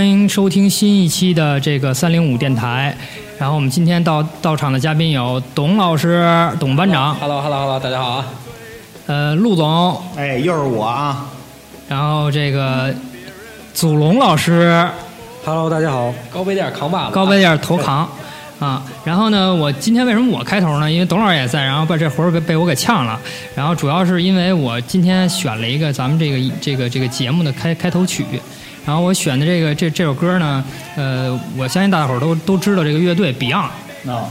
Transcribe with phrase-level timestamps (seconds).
[0.00, 2.96] 欢迎收听新一期的这个三零五电台。
[3.38, 6.26] 然后我们今天到到场的嘉宾有董老师、
[6.58, 8.24] 董班长，Hello，Hello，Hello，大家好啊！
[9.04, 11.26] 呃，陆总，哎，又是我啊！
[11.86, 12.94] 然后这个
[13.74, 14.88] 祖龙老师
[15.44, 16.10] ，Hello，大家好。
[16.32, 18.08] 高碑店扛把子，高碑店头扛
[18.58, 18.82] 啊。
[19.04, 20.90] 然后呢，我今天为什么我开头呢？
[20.90, 23.20] 因为董老师也在，然后把这活儿被被我给呛了。
[23.54, 28.24] 然后主要是因为我今天选了一个咱们这个这个这个节目的开开头曲。
[28.90, 30.64] 然后我选的这个这这首歌呢，
[30.96, 33.68] 呃，我相信大伙儿都都知道这个乐队 Beyond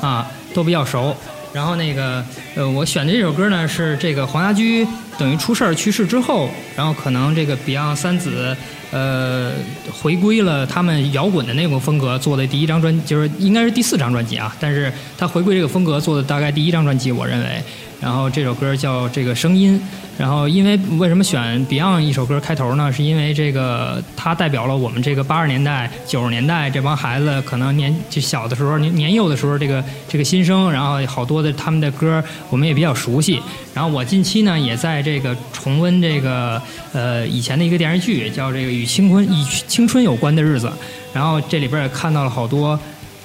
[0.01, 1.15] 啊，都比较熟。
[1.53, 2.21] 然后那个
[2.55, 4.85] 呃，我选的这首歌呢是这个黄家驹
[5.17, 8.53] 等于出事儿去世之后，然后可能这个 Beyond 三子
[8.91, 9.53] 呃
[9.93, 17.63] 回归了他们摇滚的那种风格做的第一张专，就是应该是第四张专辑啊，但是他回归这个风格做的大概第一张专辑，我认为。
[18.01, 19.79] 然后这首歌叫这个声音，
[20.17, 22.91] 然后因为为什么选 Beyond 一首歌开头呢？
[22.91, 33.41] 是因为这个它代表了我们这个八十年代、九十年代这帮孩子可能年就小的时候、年年幼的时候这个这个心声，然后好多的他们的歌我们也比较熟悉。
[33.73, 36.61] 然后我近期呢也在这个重温这个
[36.93, 40.71] 呃以前的一个电视剧，叫这个与青春与青春有关的日子，
[41.13, 42.79] 然后这里边也看到了好多。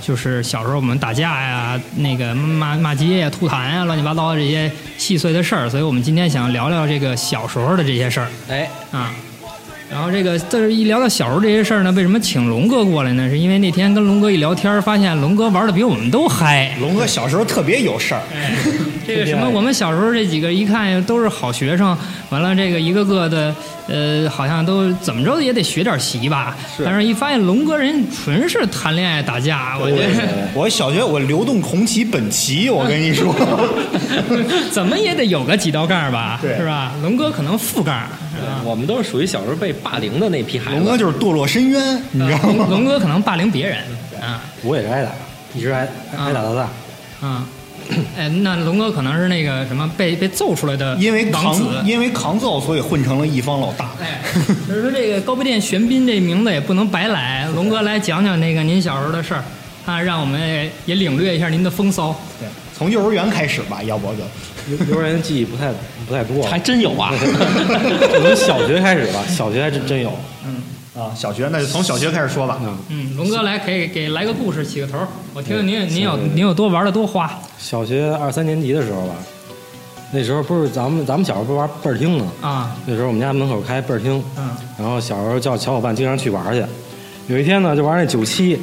[0.07, 9.11] 就是小时候我们打架呀，那个骂骂街呀、吐痰呀，乱七八糟的这些细碎的事儿，所以我们今天想聊聊这个小时候的这些事儿哎，啊。
[9.91, 13.29] 然后这个这一聊到小时候这些事儿呢，为什么请龙哥过来呢？
[13.29, 16.75] 是因为那天跟龙哥一聊天，发现龙哥玩的比我们都嗨。
[16.81, 18.57] 龙哥小时候特别有事儿，哎，
[19.07, 21.97] 这个什么，我们小时候这几个一看都是好学生，
[22.35, 23.55] 完了这个一个个的，
[23.87, 26.57] 呃，好像都怎么着也得学点习吧。
[26.85, 30.11] 但是一发现龙哥人纯是谈恋爱打架，我觉得
[30.53, 33.33] 我小学我流动红旗本旗，我跟你说，
[34.73, 36.93] 怎么也得有个几道杠吧，是吧？
[37.05, 38.03] 龙哥可能副杠，
[38.35, 38.61] 是吧？
[38.65, 40.77] 我们都是属于小时候被霸凌的那批孩子。
[40.79, 42.67] 龙哥就是堕落深渊，你知道吗？
[42.69, 43.79] 龙哥可能霸凌别人，
[44.21, 45.11] 啊我也是挨打，
[45.55, 45.87] 一直挨
[46.19, 46.69] 挨打到大。
[47.25, 47.47] 啊。
[48.17, 53.91] 哎，那龙哥可能是那个什么被被揍出来的因为扛，因为扛揍，所以混成了一方老大。
[54.01, 54.21] 哎，
[54.69, 57.47] 就是说这个高碑店玄彬这名字也不能白来。
[57.55, 59.45] 龙哥来讲讲那个您小时候的事儿，
[59.85, 62.15] 啊，让我们也领略一下您的风骚。
[62.41, 64.23] 对，从幼儿园开始吧，要不就
[64.73, 65.71] 幼幼儿园记忆不太
[66.09, 67.13] 不太多，还真有啊！
[67.21, 70.11] 从小学开始吧，小学还真真有。
[70.97, 72.59] 啊，小学那就从小学开始说吧。
[72.63, 74.99] 嗯，嗯，龙哥来给给来个故事起个头，
[75.35, 77.31] 我听听您您有您有多玩的多花。
[77.59, 79.15] 小学二三年级的时候吧，
[80.13, 82.27] 那时候不是咱们咱们小时候不是玩倍儿厅吗？
[82.43, 86.65] 啊，那时候我们家门口开倍儿厅，嗯然后小时候叫小伙伴经常去玩去。
[87.27, 88.57] 有一天呢，就玩那九七，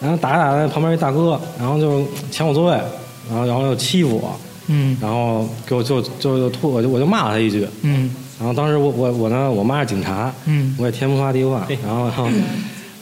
[0.00, 2.80] 然后打着打那旁边一大哥，然后就抢我座位，
[3.28, 4.34] 然后然后又欺负我，
[4.68, 7.68] 嗯然后给我就就就吐，我就我就骂了他一句。
[7.82, 12.24] 嗯然后当时我我我呢，我妈是警察，嗯我也天不怕地不怕，然后然后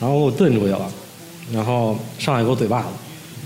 [0.00, 0.80] 然后给我蹬出去了，
[1.52, 2.86] 然后上来给我嘴巴子，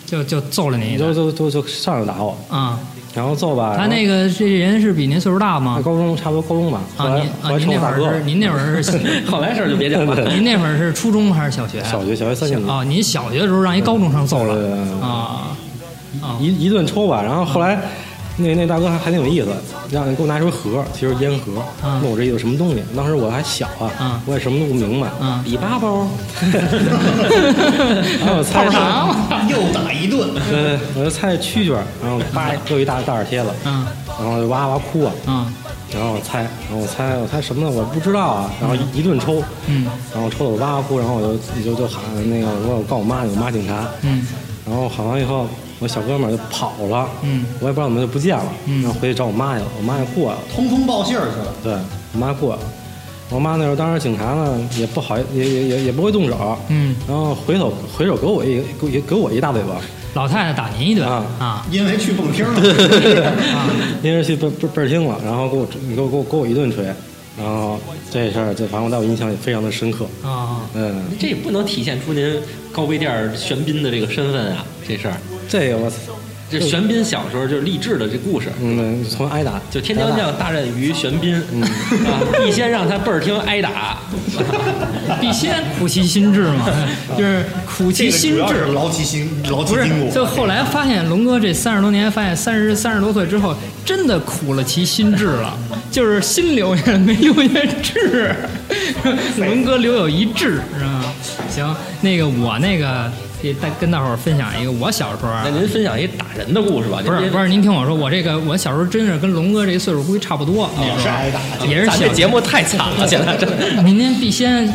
[0.06, 2.78] 就就揍了你一顿就就就就上来打我，啊。
[3.14, 3.76] 然后揍吧。
[3.78, 5.80] 他那个这人是比您岁数大吗？
[5.84, 8.90] 高中差不多高中吧，后啊，来您啊，后来您那会儿是。
[8.90, 10.34] 您那会儿是 后来事儿就别讲了。
[10.34, 11.86] 您那会儿是初中还是小学啊？
[11.88, 15.56] 小学小学三年级，哦，您小学的时候让一高中生揍了啊
[16.40, 17.78] 一一顿抽吧，然后后来。
[18.36, 19.48] 那那大哥还还挺有意思，
[19.90, 22.82] 让你给我拿出一盒，其实烟盒，啊问我这有什么东西。
[22.96, 25.06] 当时我还小啊，啊我也什么都不明白。
[25.24, 25.40] 啊！
[25.44, 26.06] 比八包，
[28.20, 29.16] 然后我猜泡糖
[29.48, 33.86] 又打一顿，对，我就猜蛐蛐儿，然后叭又一大大耳贴子，嗯
[34.18, 35.46] 然后就哇哇哭啊，嗯
[35.92, 37.70] 然后我猜，然后我猜我猜什么呢？
[37.70, 44.26] 我不知道啊，然后一一顿抽，嗯然后抽的我哇哇哭，然后我就就就喊那个我说我告我妈，我妈警察，嗯
[44.66, 45.46] 然后喊完以后，
[45.80, 51.54] 我小哥们儿就跑了，嗯我也不知道怎么就不见了，嗯然后回去找我妈去了，我妈也过来了，通风报信儿去了。
[51.62, 51.72] 对
[52.12, 52.68] 我妈过来了，
[53.30, 59.80] 我妈那时候当时警察呢也不好，也也也也不会动手，嗯，然后回头回手给我一给我给我一大嘴巴，
[60.14, 62.60] 老太太打您一顿啊啊因为去蹦厅了，
[63.52, 63.68] 啊
[64.02, 66.84] 因为去倍倍倍儿听了，然后给我给我给我给我一顿锤，
[67.36, 67.80] 然后
[68.10, 70.60] 这事儿就反正在我印象也非常的深刻，啊！
[70.74, 72.40] 嗯，这也不能体现出您
[72.70, 75.16] 高碑店玄彬的这个身份啊，这事儿。
[75.48, 75.96] 这个我操，
[76.50, 81.34] 这玄彬小时候就是励志的这故事，嗯，从挨打就天将降大任于玄彬，
[82.06, 83.98] 啊，必先让他倍儿听挨打，
[85.20, 86.68] 必先苦其心志嘛，
[87.16, 88.66] 就是苦其心志。
[88.72, 90.12] 劳其心，劳其筋，骨。
[90.12, 93.54] 就后来发现龙哥这三十多年，发现三十三十多岁之后，
[93.84, 95.56] 真的苦了其心志了，
[95.90, 98.34] 就是心留下了，没留下志。
[99.38, 101.04] 龙哥留有一志，是吧？
[101.48, 103.10] 行，那个我那个
[103.44, 107.02] 给大跟大伙儿分享一个，我小时候啊那，您分享一打人的故事吧？
[107.04, 113.46] 不是不是，您听我说，我这个我小时候真是跟龙哥这岁数估计差不多，那时候是挨打也是小这节目太惨了， 现在这
[113.82, 114.66] 明天必先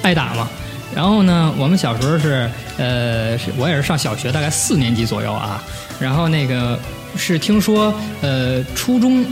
[0.00, 0.48] 挨打嘛。
[0.94, 5.62] 然后呢，我们小时候是，呃，是我也是上小学，大概四年级左右啊。
[6.00, 6.78] 然后那个
[7.18, 7.92] 是听说，
[8.22, 9.22] 呃，初中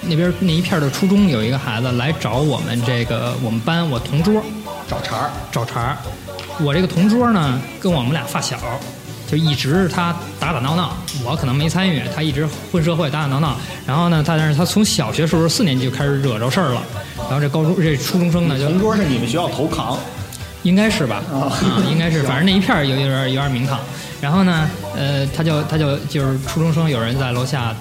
[0.00, 4.42] 那边那一片的初中有一个孩子来找我们这个我们班我同桌
[4.88, 5.96] 找茬儿，找茬儿。
[6.58, 8.58] 我这个同桌呢，跟我们俩发小，
[9.30, 13.56] 就一直他打打闹闹，我可能没参与，他一直混社会打打闹闹。
[13.86, 16.82] 然后呢，他但是他从小学时候四年级就开始惹着事儿了。
[17.16, 19.96] 然后这高中这初中生呢，就同桌是你们学校头扛，
[20.64, 21.22] 应该是吧？
[21.32, 21.52] 啊，
[21.90, 23.78] 应该是， 反正那一片儿有有点有点名堂。
[24.20, 27.74] 然后呢，呃，他就他就就是初中生，有人在楼下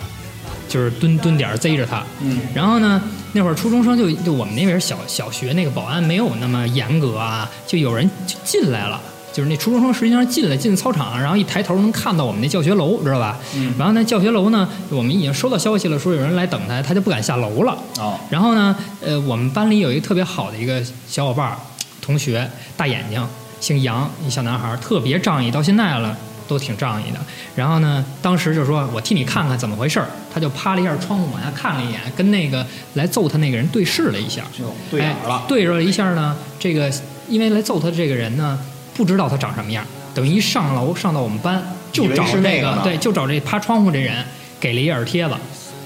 [0.69, 2.03] 就是蹲蹲点儿贼着他。
[2.21, 2.39] 嗯。
[2.53, 3.01] 然后呢，
[3.33, 8.99] 那会儿初中生就就我们那边小小学那个保安没有那么严格啊，就有人就进来了。
[9.31, 13.37] 就是那初中生实际上进来进操场，然后一抬头能看到我们那教学楼，知道吧？
[13.55, 17.77] 嗯然后那教学楼呢，我们已经收到消息了，说有人来等他，他就不敢下楼了。
[17.99, 21.55] 哦然后呢，呃，我们班里有一个特别好的一个小伙伴儿，
[22.01, 23.23] 同学，大眼睛，
[23.61, 26.17] 姓杨，一小男孩儿，特别仗义，到现在了
[26.49, 27.19] 都挺仗义的。
[27.55, 32.65] 然后呢，当时就说我替你看看怎么回事儿，他就趴了一下窗户往下看了一眼，跟那个
[32.95, 36.91] 来揍他那个人对视了一下，就对眼了哎对着了一下呢，这个
[37.29, 38.59] 因为来揍他的这个人呢，
[38.95, 41.63] 不知道他长什么样，等于一上楼上到我们班
[41.93, 44.25] 就找这个对，就找这趴窗户这人，
[44.59, 45.35] 给了一耳贴子，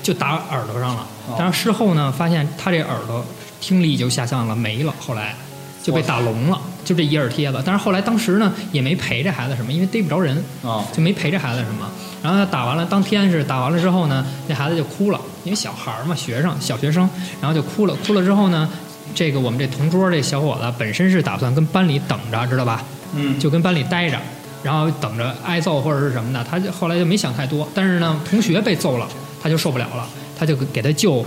[0.01, 1.01] 就打耳朵上了。
[1.27, 3.25] 哦但是事后呢，发现他这耳朵
[3.61, 4.93] 听力就下降了，没了。
[4.99, 5.35] 后来
[5.83, 7.61] 就被打聋了，就这一耳贴子。
[7.63, 11.87] 但是后来当时呢，也没陪这孩子什么，因为逮不着人，哦就没陪这孩子什么。
[12.23, 17.07] 然后他打完了，当天是打完了之后呢，那孩子就哭了，因为小孩儿嘛，学生小学生，
[17.41, 17.93] 然后就哭了。
[17.95, 18.67] 哭了之后呢，
[19.13, 22.81] 这个我们这同桌这小伙子本身是打算跟班里等着，知道吧？
[23.15, 24.17] 嗯就跟班里待着，
[24.63, 26.41] 然后等着挨揍或者是什么的。
[26.49, 29.07] 他就后来就没想太多，但是呢，同学被揍了，
[29.41, 30.07] 他就受不了了，
[30.39, 31.23] 他就给他舅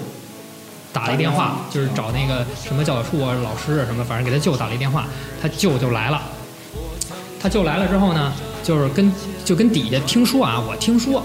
[0.96, 5.06] 打了一电话，就是找那个什么教导处啊、老师啊什么，反正给他舅打了一电话，
[5.42, 6.22] 他舅就来了。
[7.38, 8.32] 他舅来了之后呢，
[8.64, 9.12] 就是跟
[9.44, 11.22] 就跟底下听说啊，我听说，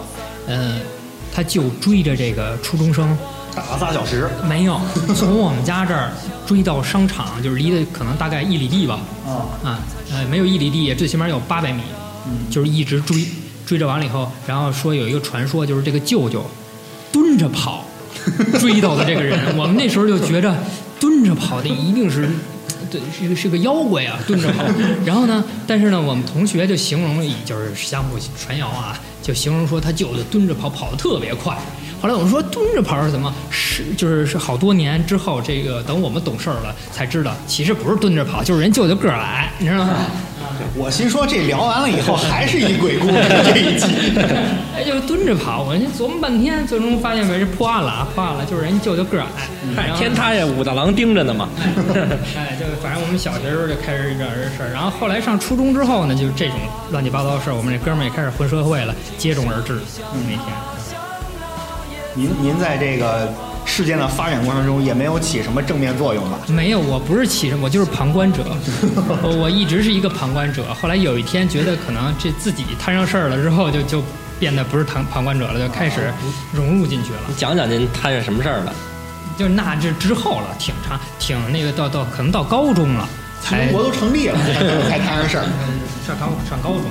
[0.48, 0.82] 嗯、
[1.34, 3.18] 他舅追着这个初中生
[3.56, 4.78] 打了仨小时，没有，
[5.16, 6.12] 从我们家这儿
[6.46, 9.00] 追到商场，就是离的可能大概一里地吧。
[9.26, 9.32] 啊
[9.64, 9.80] 啊，
[10.12, 11.82] 呃，没有一里地，最起码有八百米，
[12.50, 13.26] 就是一直追，
[13.66, 16.46] 追着完了以后，然后说有一个传说，就是这个舅舅
[17.14, 17.86] 蹲着跑，
[18.60, 20.56] 追到的这个人，我们那时候就觉着
[21.00, 22.30] 蹲着跑的一定是。
[22.90, 24.66] 对，是个是个妖怪啊，蹲着跑。
[25.06, 31.58] 然后呢，但是呢，我们同学就形容就是相互传谣啊，就形容说他舅舅蹲着跑，跑得特别快。
[32.02, 33.34] 后来我们说蹲着跑是怎么？
[33.50, 39.94] 是就是是好多年之后，这个等我们懂事儿了才知道，其实不是蹲着跑，就是人舅舅个儿矮，你知道吗？
[40.76, 43.86] 我心说这聊完了以后还是一鬼故事这一集。
[44.76, 49.26] 哎，就是蹲着跑，我琢磨半天，最终发现没是破案了啊，破案了，就是人舅舅个儿
[49.78, 51.50] 矮，天塌下武大郎盯着呢嘛。
[52.36, 56.56] 哎，就反正我们小学时候就开始这这事儿，然后后来上初中之后呢，就这种
[56.92, 59.80] 乱七八糟的事儿，我们这哥们儿也开始混社会了，接踵而至，
[60.28, 60.46] 每天。
[62.14, 63.32] 您您在这个
[63.72, 66.38] 事件的发展过程中也没有起什么正面作用吧？
[66.48, 68.44] 没有，我不是起什么，我就是旁观者，
[69.24, 70.74] 我 我一直是一个旁观者。
[70.74, 74.04] 后来有一天觉得可能这自己摊上事儿了之后就，就
[74.38, 76.14] 变得不是旁旁观者了，就开始
[76.52, 77.20] 融入进去了。
[77.30, 78.74] 你讲讲您摊上什么事儿了？
[79.38, 83.08] 就那这之后了，挺长，挺那个到到可能到高中了
[83.42, 84.38] 才中国都成立了，
[84.90, 85.46] 才摊上事儿。
[86.06, 86.84] 上高上高中，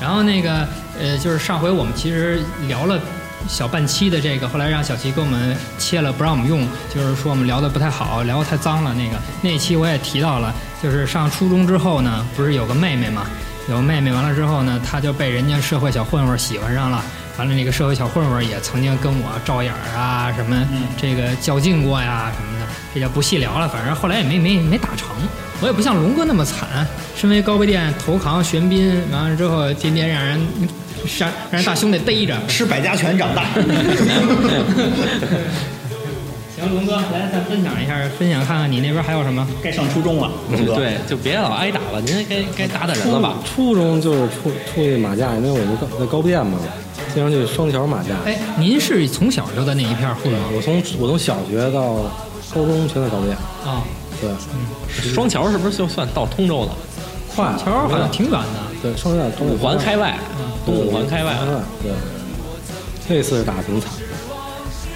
[0.00, 0.66] 然后那个
[0.98, 2.98] 呃，就是上回我们其实聊了
[3.48, 8.94] 小半期的这个，后来让小齐给我们切了，不让我们用，就是说我们聊的不太好，聊的太脏了。
[8.94, 13.26] 那个那期我也提到了，就是上初中之后呢，不是有个妹妹嘛，
[13.68, 17.02] 有妹妹完了之后呢，她就被人家社会小混混喜欢上了。
[17.38, 20.56] 完了，那个社会小混混也曾经跟我照眼儿啊，什么
[20.96, 23.68] 这个较劲过呀什么的，这就不细聊了。
[23.68, 25.14] 反正后来也没没没打成，
[25.60, 26.86] 我也不像龙哥那么惨，
[27.16, 30.38] 身为高碑店投扛玄彬，完了之后天天让人
[31.18, 32.36] 让让人大兄弟逮着。
[32.46, 33.44] 吃百家拳长大。
[36.56, 39.46] 行，龙哥，来再分享一下，分享看看你那边还有什么？
[39.62, 40.74] 该上初中了，龙哥。
[40.76, 43.34] 对，就别老挨打了，您该该打打人了吧？
[43.44, 46.58] 初中就是出出去马架，因为我们高在高碑店嘛，
[47.14, 48.10] 经常去双桥马架。
[48.24, 50.38] 哎，您是从小就在那一片儿混吗？
[50.54, 52.10] 我从我从小学到
[52.54, 53.36] 高中全在高碑店，
[53.66, 53.82] 啊，
[54.20, 56.72] 对，双桥是不是就算到通州了？
[57.34, 58.66] 快桥好像挺远的。
[58.82, 60.18] 对双桥东五环开外，
[60.64, 61.36] 东五环开外。
[61.82, 61.92] 对，
[63.08, 63.90] 那次是打得挺惨，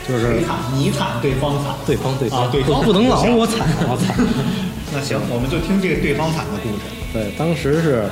[0.09, 0.57] 就是你惨？
[0.75, 1.75] 你惨，对方惨。
[1.87, 4.17] 对方对方啊对方不能老行我惨我惨。
[4.93, 6.83] 那行，我们就听这个对方惨的故事。
[7.13, 8.05] 对，当时是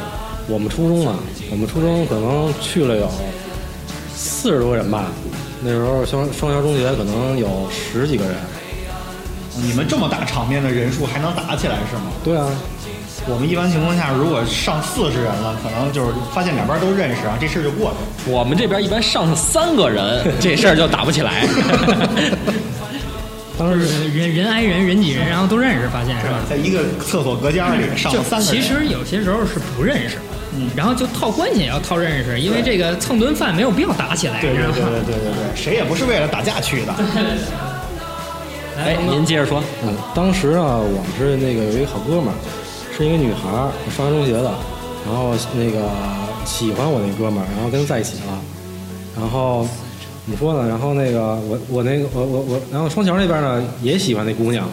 [0.46, 1.14] 我们初中嘛，
[1.50, 3.10] 我们初中可能去了有
[4.14, 5.06] 四十多人吧。
[5.62, 8.34] 那时候双双桥中学可能有十几个人。
[9.62, 12.12] 你们这么大场面的人数还能打起来是吗？
[12.24, 12.46] 对啊，
[13.26, 18.38] 我们一般情况下，如果上四十人了，可能就是发现两边都认识啊，这事儿就过去了。
[18.38, 21.46] 我们这边一般上三个人， 这事儿就打不起来。
[23.58, 26.38] 当时人人挨人人挤人，然后都认识，发现是吧？
[26.48, 30.18] 在一个厕所隔间里上了三个人，其实有些时候是不认识，
[30.54, 34.72] 嗯然后就套关系也要套认识，因为这个蹭顿饭没有必要打起来，对对对
[35.04, 36.94] 对对，谁也不是为了打架去的。
[38.78, 39.62] 哎，您接着说。
[39.82, 42.36] 嗯，当时呢，我们是那个有一个好哥们儿，
[42.96, 44.54] 是一个女孩儿，上完中学的，
[45.04, 45.90] 然后那个
[46.44, 48.38] 喜欢我那哥们儿，然后跟他在一起了，
[49.16, 49.66] 然后
[50.24, 50.68] 怎么说呢？
[50.68, 54.68] 然后那个我我那个我我我，然后双桥那边呢也喜欢那姑娘，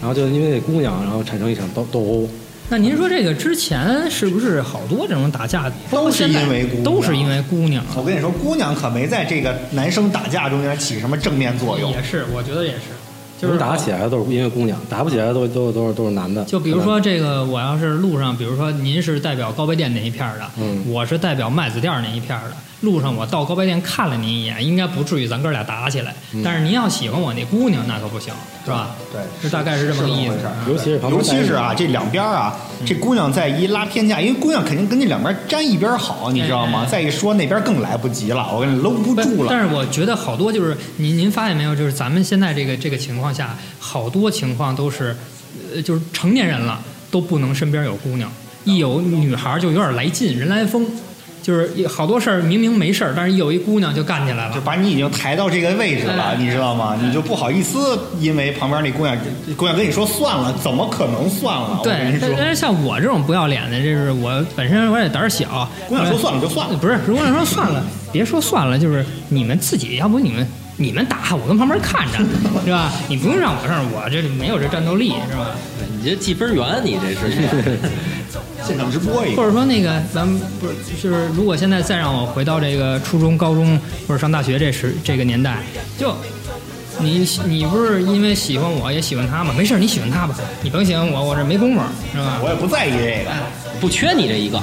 [0.00, 2.28] 然后就因为那姑娘，然后产生一场斗斗殴。
[2.70, 7.84] 那您说这个之前是不是好多这种打架都是因为姑娘都是因为姑娘？
[7.96, 11.90] 我跟你说，姑娘可没在这个男生打架中间起什么正面作用。
[11.90, 12.94] 也是，我觉得也是，
[13.40, 16.44] 就就是是打起来的都是因为姑娘，打不起来的都都都是都是男的。
[16.44, 22.56] 就比如说这个，我要是路上，比如说您是代表高碑店那一片儿的，嗯我是代表麦子店儿那一片儿的。
[22.80, 26.14] 路上我到高碑店看了您一眼，应该不至于咱哥俩打起来。
[26.42, 28.32] 但是您要喜欢我那姑娘，那可不行，
[28.64, 28.96] 是吧？
[29.12, 30.34] 对这大概是这么个意思。
[30.66, 32.56] 尤其是尤其是啊，这两边啊，
[32.86, 36.86] 这姑娘再一拉偏架，因为姑娘肯定跟这两边沾一边好，你知道吗哎哎？
[36.86, 39.48] 再一说那边更来不及了，我跟你搂不不住了。
[39.50, 45.14] 但是我觉得好多就是您您发现没有，就是咱们现在这个这个情况下，好多情况都是，
[45.74, 48.32] 呃，就是成年人了都不能身边有姑娘，
[48.64, 50.86] 一有女孩就有点来劲，人来疯，
[51.42, 54.54] 就是一好多事儿明明没事儿，但是一有一姑娘就干起来了。
[54.54, 56.96] 就把你已经抬到这个位置了哎，你知道吗？
[57.00, 59.16] 你就不好意思，因为旁边那姑娘，
[59.56, 61.80] 姑娘跟你说算了，怎么可能算了？
[61.82, 65.68] 对但但是像我这种不要脸的，这是我本身我也胆儿小。
[65.88, 66.76] 姑娘说算了就算了。
[66.76, 67.82] 不是，如果说算了，
[68.12, 70.46] 别说算了，就是你们自己，要不你们
[70.80, 72.18] 你们打，我跟旁边看着，
[72.64, 72.90] 是吧？
[73.06, 75.54] 你不用让我上，我这没有这战斗力，是吧？
[75.94, 77.46] 你这计分员，你这是
[78.66, 80.72] 现场直播一个，或者说那个，咱们不是
[81.02, 85.58] 就是，如果现在再让我回到这个初中、高中或者上大学这时这个年代，
[85.98, 86.16] 就
[86.98, 89.52] 你你不是因为喜欢我也喜欢他吗？
[89.54, 92.40] 没事，你喜欢他吧，你甭喜欢我，我这没工夫，是吧？
[92.42, 93.30] 我也不在意这个。
[93.78, 94.58] 不缺你这一个。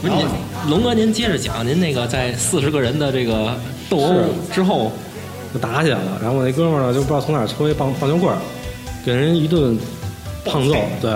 [0.00, 0.26] 不是您，
[0.68, 3.56] 龙哥，您接着讲，您那个在四十个人的这个
[3.88, 4.14] 斗殴
[4.52, 4.92] 之后，
[5.58, 6.18] 就打起来了。
[6.22, 8.38] 然后我那哥们儿呢，就不知道从哪儿抽一棒棒球棍儿，
[9.04, 9.76] 给人一顿
[10.44, 11.10] 胖揍，对，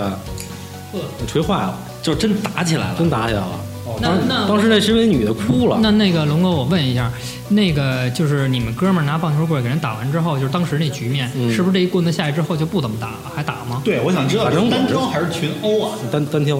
[1.19, 2.95] 给锤坏了，就真打起来了。
[2.97, 3.59] 真打起来了。
[3.99, 7.11] 那那当时那是那女的哭了，那那个龙哥，我问一下，
[7.49, 13.81] 那个就是你们哥们儿拿棒球棍儿给人打完之后，就是当时那局面，嗯是不是这一棍子下去之后就不怎么打了，还打吗？
[13.83, 15.91] 对，我想知道反正我单挑还是群殴啊？
[16.09, 16.57] 单单挑，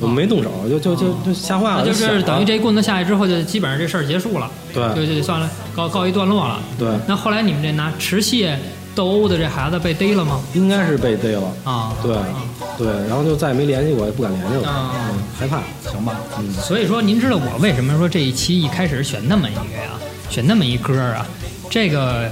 [0.00, 6.60] 我们没动手，就就就就吓坏了，那就是等于这一棍子下去之后，就基本上这事儿结束了，对就就算了，告告一段落了。
[6.78, 8.56] 对，那后来你们这拿持械
[8.94, 10.40] 斗殴的这孩子被逮了吗？
[10.52, 12.42] 应该是被逮了，啊，对啊
[12.76, 14.92] 对，然后就再也没联系过，也不敢联系了，
[15.38, 15.62] 害怕。
[15.90, 16.18] 行吧，
[16.60, 19.92] 所以说，您知道我为什么说这一期一开始选那么一个呀，
[20.28, 21.24] 选那么一歌啊？
[21.70, 22.28] 这个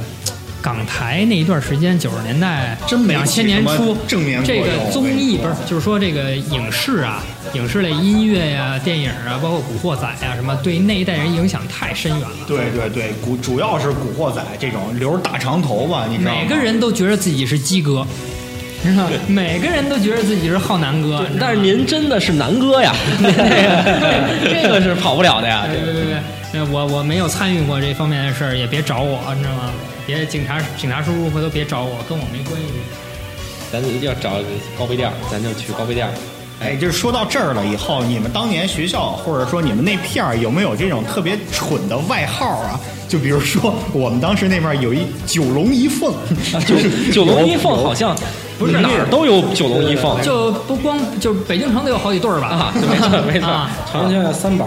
[0.62, 7.22] 港台那一段时间，九十年代、真没两千年初，正面这个综艺不是，就是说这个影视啊，
[7.54, 12.36] 影视类音乐呀、电影啊，包括《古惑仔》啊，什么，对那一代人影响太深远了。
[12.46, 16.40] 对对对，古主要是古惑仔这种留着大长头发，你知道吗？
[16.40, 18.06] 每个人都觉得自己是鸡哥，
[18.82, 19.10] 知道吗？
[19.28, 25.66] 每个人都觉得自己是浩南哥，但是您真的是南哥呀， 这个这个是跑不了的呀。
[25.70, 26.02] 别别
[26.52, 29.70] 别我我没有参与过这方面的事儿，也别找我，你知道吗？
[30.06, 32.66] 别警察警察叔叔回头别找我，跟我没关系。
[33.72, 34.32] 咱要找
[34.78, 36.12] 高碑店儿，咱就去高碑店儿。
[36.60, 42.78] 哎，就是说到这儿了以后，你们当年学校或者说你们那片儿有没有这种特别蠢的外号啊？
[43.08, 46.12] 就比如说我们当时那边有一九龙一凤，
[46.66, 48.14] 就是九龙一凤好像
[48.58, 52.46] 不不是哪儿都有九龙一凤就不光就北京城得有好几对儿吧？
[52.48, 54.66] 啊，没错 没错啊，常见的三宝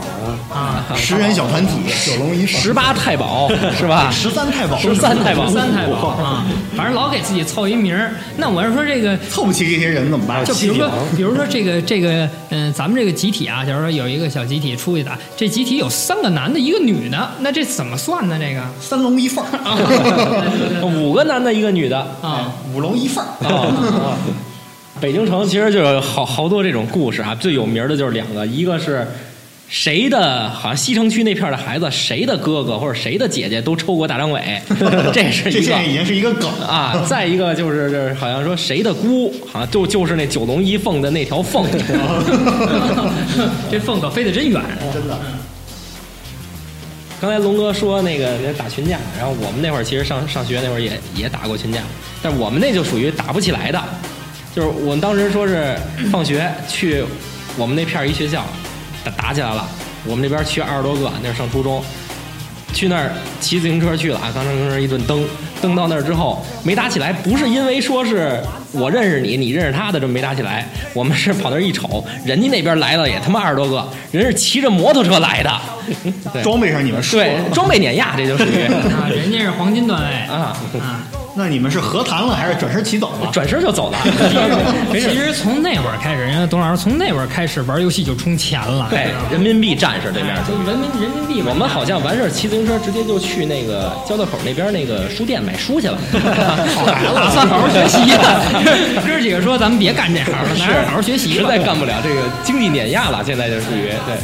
[0.51, 1.73] 啊，啊，十人小团体，
[2.05, 3.49] 九龙一凤，十八太保
[3.79, 4.11] 是吧？
[4.11, 8.11] 十三太保，十三太保，十三太保啊，反正老给自己凑一名儿。
[8.37, 10.43] 那我要说这个凑不齐这些人怎么办？
[10.43, 18.34] 就比如说，比如说这个这个，嗯、咱们这个集体啊，假如说有一个小集体出去打，这集体有三个男的，一个女的，那这怎么算呢？
[18.39, 21.97] 这个三龙一凤儿， 五个男的，一个女的。
[22.21, 23.29] 啊，五龙一凤儿。
[23.47, 24.17] 啊，
[25.01, 29.05] 北京城其实就有好好多这种故事啊，最有名的就是两个，一个是
[29.67, 34.61] 谁的，好像西城区那片的孩子，谁的哥哥或者谁的姐姐都抽过大张伟，
[35.11, 37.03] 这是一个这现在已经是一个梗啊。
[37.07, 41.65] 再一个就是就是好像说谁的姑，好像就就是那九龙一凤的那条凤，
[43.69, 44.61] 这凤可飞得真远。
[44.93, 45.17] 真的。
[47.25, 51.81] 刚才龙哥说那个那打群架，然后我们那会儿其实上上学那会儿也也打过群架，
[52.21, 53.83] 但我们那就属于打不起来的，
[54.55, 55.75] 就是我们当时说是
[56.11, 57.03] 放学去
[57.57, 58.45] 我们那片儿一学校
[59.03, 59.67] 打打起来了，
[60.05, 61.83] 我们那边去二十多个，那是上初中，
[62.75, 65.25] 去那儿骑自行车去了啊，刚才跟那儿一顿蹬，
[65.61, 68.37] 蹬到那儿之后没打起来，不是因为说是
[68.73, 75.61] 我认识你，你认识他的这么没打起来，我们是跑那儿一瞅，人家那边来了也他妈二十多个，人是骑着摩托车来的，
[76.33, 76.43] 对。
[76.43, 81.01] 装备上你们说对，装备碾压，这就属于 啊，人家是黄金段位啊，啊。
[81.37, 83.29] 那你们是和谈了还是转身骑走了？
[83.33, 83.97] 转身就走了。
[84.93, 90.33] 其实从那会儿开始，人家董老师从那会儿开始玩游戏就充钱了，对，人民币战士这边。
[90.47, 91.47] 就人民人民币嘛。
[91.49, 95.97] 我们好像完事儿骑自行车直接就去那个交道口那边那个书店买书去了。
[96.73, 98.17] 好孩子，打算好好学习呀。
[99.05, 101.35] 哥几个说咱们别干这行了，咱好好学习吧。
[101.35, 104.15] 实在干不了这个经济碾压了，现在就属于对。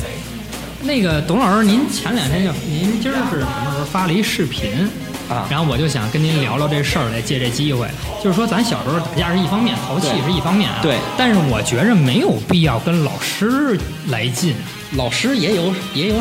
[0.83, 4.89] 那个董老师，您前两天就您今儿是什么时候发了一视频
[5.31, 5.47] 啊。
[5.49, 7.87] 然后我就想跟您聊聊这事儿，来借这机会，
[8.23, 10.97] 就是说咱小时候打架是一方面，淘气是一方面啊，对。
[11.17, 14.53] 但是我觉着没有必要跟老师来劲，
[14.97, 16.15] 老师也有也有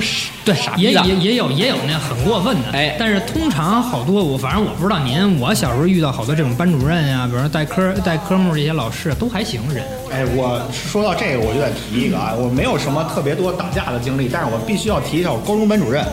[0.45, 1.05] 对，也傻逼的。
[1.05, 2.97] 也也有也有那很过分的，哎。
[2.99, 16.05] 但是通常好多我反正我不知道您，我小时候遇到好多这种班主任呀、比如说带科带科目这些老师都还行人，哎，我说到这个，我就得提一个啊，我没有什么特别多打架的经历，但是我必须要提一下我高中班主任。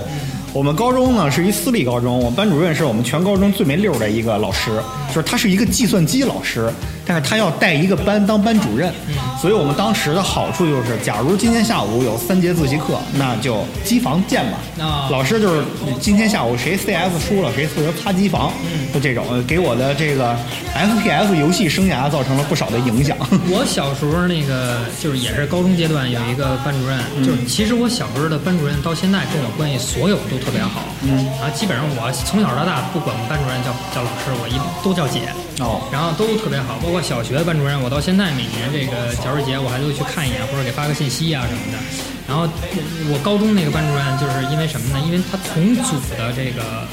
[0.57, 4.71] 我们高中呢是一私立高中，我们班主任是我们全高中最没溜的一个老师，
[5.09, 6.67] 就是他是一个计算机老师，
[7.07, 8.93] 但是他要带一个班当班主任，
[9.41, 14.57] 所以我们当时的好处就是，假如今天下午有三节自习课，那就机房见吧。
[14.83, 15.07] 啊。
[15.09, 15.63] 老师就是
[16.01, 18.51] 今天下午谁 CS 输了，谁负责擦机房，
[18.93, 20.35] 就这种，给我的这个
[20.75, 23.15] FPS 游戏生涯造成了不少的影响。
[23.49, 35.81] 我小时候那个就是也是高中阶段有一个班主任，就是其实我小时候的班主任到现在跟我关系所有都特别好，嗯，啊，基本上我从小到大不管班主任叫叫老师，我一都叫姐，哦。
[35.91, 41.77] 然后都特别好，包括小学的班主任，我到现在每年这个教师节我还都去看一眼或者给发个信息啊什么的。
[42.27, 42.43] 然后
[43.07, 44.99] 我高中那个班主任就是因为什么呢？
[45.05, 46.83] 因为他同组的这个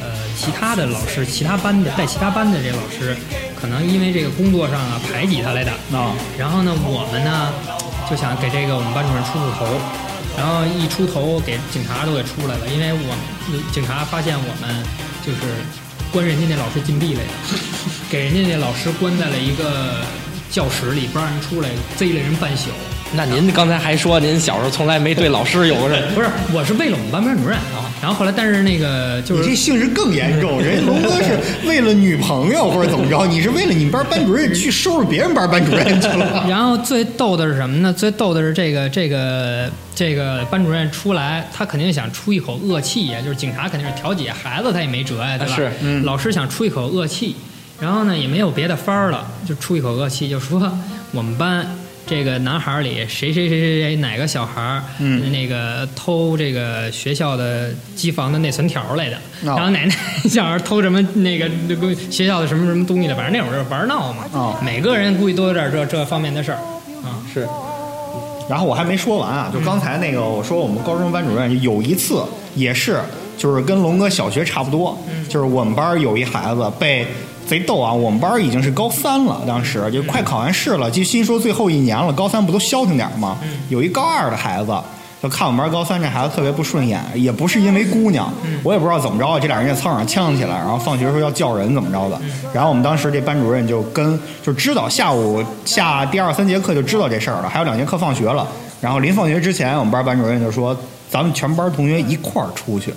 [0.00, 3.16] 呃其他的老师，其他班的带其他班的这个老师，
[3.60, 5.72] 可能因为这个工作上啊排挤他来的。
[5.90, 7.50] 啊然后呢，我们呢
[8.08, 9.66] 就想给这个我们班主任出出头，
[10.38, 13.10] 然后一出头给警察都给出来了，因为我
[13.72, 14.84] 警察发现我们
[15.26, 15.58] 就是
[16.14, 17.28] 关人家那老师禁闭了呀，
[18.08, 20.00] 给人家那老师关在了一个
[20.48, 22.70] 教室里，不让人出来，贼了人半宿。
[23.16, 27.90] 那您刚才还说您小时候从来没对老师有过这，不是，我是为了我们班班主任啊。
[28.02, 36.44] 然后后来，但是那个就是你这性质更严重，人家龙哥是为了女朋友或者怎么着，你是为了你们班班主任去收拾别人班班主任去了。
[36.50, 37.92] 然后最逗的是什么呢？
[37.92, 45.54] 最逗的是这个这个这个班主任出来，他肯定想出一口恶气呀，就是警察肯定是调解孩子，他也没辙呀，对吧？
[45.54, 47.36] 是嗯老师想出一口恶气，
[47.80, 50.70] 然后呢也没有别的法儿了，就出一口恶气，就说
[51.12, 51.64] 我们班。
[52.06, 55.32] 这个男孩儿里谁谁谁谁谁哪个小孩儿，嗯。
[55.32, 59.94] 那个偷这个学校的机房的内存条来的，哦然后奶奶
[60.28, 64.56] 小孩儿偷什么那个那个学校的什么什么东西的，反正那会儿就是玩闹嘛，哦。
[64.64, 66.58] 每个人估计都有点这这方面的事儿。
[67.02, 67.20] 啊。
[67.32, 67.46] 是。
[68.46, 72.22] 然后我还没说完啊，就刚才那个我说我们高中班主任有一次
[72.54, 73.00] 也是，
[73.38, 74.98] 就是跟龙哥小学差不多，
[75.30, 77.06] 就是我们班有一孩子被
[77.46, 83.36] 贼逗啊，我们班已经是高三了，当时就快考完试了，就心说最后一年了，高三不都消停点吗？
[83.68, 84.72] 有一高二的孩子。
[85.22, 88.30] 就看我们班高三这孩子特别不顺眼，也不是因为姑娘，
[88.62, 92.20] 我也不知道怎么着，这俩人在操场上呛起来，然后放学时候要叫人怎么着的。
[92.52, 98.46] 然后我们当时这班主任就跟就知道下午下第二三节课就知道这事儿了，还有两节课放学了。
[98.82, 100.76] 然后临放学之前，我们班班主任就说
[101.08, 102.92] ：“咱们全班同学一块儿出去。”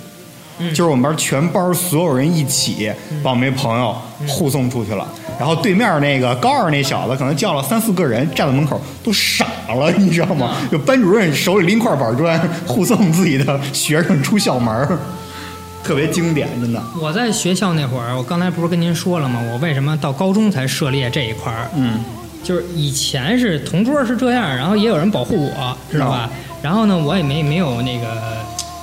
[0.70, 2.90] 就是我们班全班所有人一起
[3.22, 5.06] 把我们那朋友护送出去了。
[5.38, 10.56] 然后对面那个高二那小子可能叫了三四个人站在门口都傻了， 你知道吗？
[10.70, 14.98] 就班主任手里拎块板砖护送自己的学生出校门，
[15.84, 16.82] 特别经典，真的。
[17.00, 19.40] 我在学校那会儿，我刚才不是跟您说了吗？
[19.52, 21.70] 我为什么到高中才涉猎这一块儿？
[21.76, 22.00] 嗯，
[22.42, 26.28] 就是以前是同桌是这样，然后也有人保护我，知道吧？
[26.60, 28.08] 然后呢，我也没没有那个，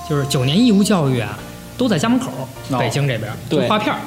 [0.10, 1.38] 就是九年义务教育啊，
[1.78, 2.32] 都在家门口，
[2.72, 4.00] 哦北京这边就对划片儿。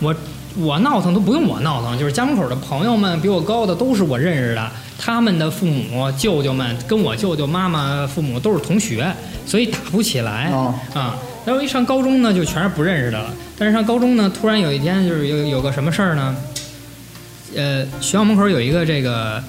[0.00, 0.14] 我
[0.56, 9.12] 我闹腾都不用我闹腾，就是家门口的朋友们比我高的都是我认识的，他们的父母舅舅们跟我舅舅妈妈父母都是同学，
[9.46, 11.16] 所以打不起来哦啊。
[11.44, 13.30] 然后一上高中呢，就全是不认识的了。
[13.58, 16.34] 但是上高中呢，突然有一天就是有有个什么事儿呢？
[17.56, 19.42] 呃，学校门口有一个这个，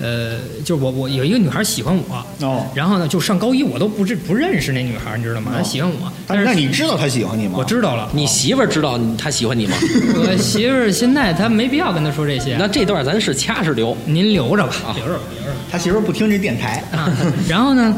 [0.00, 5.52] 呃，就是我我有一个女孩喜欢我，哦，然后呢，就上高一我都不认不认识那女孩，你知道吗？
[5.56, 7.54] 她喜欢我，但但是那你知道她喜欢你吗？
[7.56, 9.74] 我知道了，你媳妇儿知道她喜欢你吗？
[10.16, 13.96] 我媳妇儿现在她没必要跟她说这些，那这段咱是掐是留？
[14.04, 15.56] 您留着吧，留着吧，留着吧。
[15.70, 16.82] 他媳妇儿不听这电台。
[16.92, 17.10] 啊，
[17.48, 17.94] 然后呢，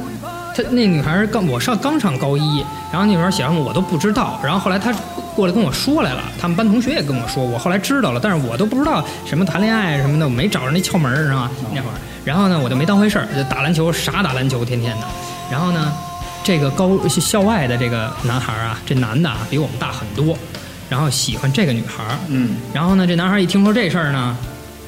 [0.56, 4.40] 她那女孩刚我上刚上高一，然后那女孩儿喜欢我，我都不知道。
[4.42, 4.92] 然后后来她
[5.40, 11.50] 过来跟我说来了，他们班同学也跟我说，我后来知道了，但是我都不知道什么谈恋爱什么的，我没找着那窍门儿，知道吗？
[11.74, 15.06] 那会儿，然后呢，我就没当回事儿，就打篮球，傻打篮球，天天的。
[15.50, 15.92] 然后呢，
[16.44, 20.36] 这个高校外的这个男孩儿啊，这男的啊比我们大很多，
[20.90, 24.36] 然后喜欢这个女孩儿，嗯，然后呢，这男孩一听说这事儿呢，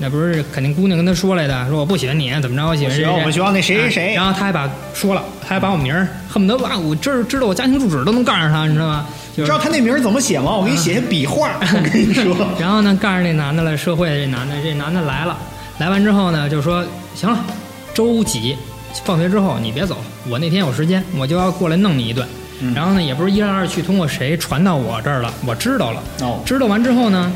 [0.03, 2.67] 那不是肯定姑娘跟他说来的，说我不喜欢你，怎么着？
[2.67, 9.07] 我喜欢谁谁谁喜欢我们学校那谁谁谁哎然后他还把说了，他还把我名儿恨不得把我知知道我家庭住址都能告诉他，你知道吗？
[9.37, 10.57] 就是知道他那名儿怎么写吗？
[10.57, 11.53] 我给你写下笔画。
[11.61, 15.39] 我跟你说， 然后呢，告诉那男的了，社会的这男的，这男的来了，
[15.79, 16.85] 来完之后呢，就说
[17.15, 17.39] 行了，
[17.95, 18.57] 周几
[19.05, 22.27] 放学之后你别走，我那天有时间，我就要过来弄你一顿。
[22.65, 26.03] 嗯然后呢，也不是一来二去，通过谁传到我这儿了，我知道了。
[26.21, 27.31] 哦知道完之后呢，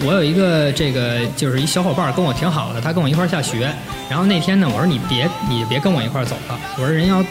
[0.00, 3.72] 我有一个这个就是一小伙伴跟我挺好的，他跟我一块儿下学。
[4.08, 7.22] 然后那天呢，我说你别你别跟我一块儿走了，我说人要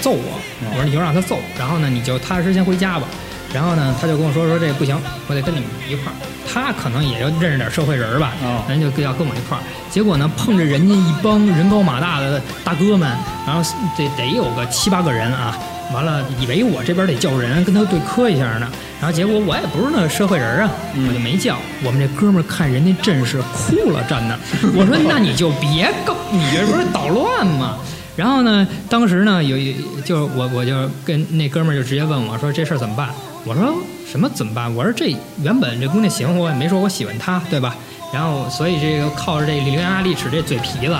[0.00, 3.06] 揍我，我说你就让他揍，然后呢你就踏实先回家吧。
[3.52, 6.14] 然后呢，他就跟我说说这不行，我得跟你们一块儿。
[6.50, 8.32] 他可能也就认识点社会人儿吧，
[8.68, 9.60] 人就要跟我一块儿。
[9.90, 13.08] 结果呢，碰着人家一帮人高马大的大哥们，
[13.46, 13.62] 然后
[13.96, 15.58] 得得有个七八个人啊。
[15.92, 18.66] 完了，以为我这边得叫人跟他对磕一下呢，
[19.00, 20.70] 然后结果我也不是那社会人啊，
[21.08, 21.56] 我就没叫。
[21.84, 24.40] 我们这哥们儿看人家阵势哭了，站那儿。
[24.74, 27.76] 我说那你就别告，你这不是捣乱吗？
[28.16, 33.08] 然后呢，当时呢有一就我我就跟那哥们儿就直接问我说这事儿怎么办？
[33.44, 33.74] 我说
[34.06, 34.72] 什么怎么办？
[34.74, 37.74] 我说这原本这姑娘喜欢我，也没说我喜欢她，对吧？
[38.12, 40.94] 然后所以这个靠着这伶牙俐齿这嘴皮子，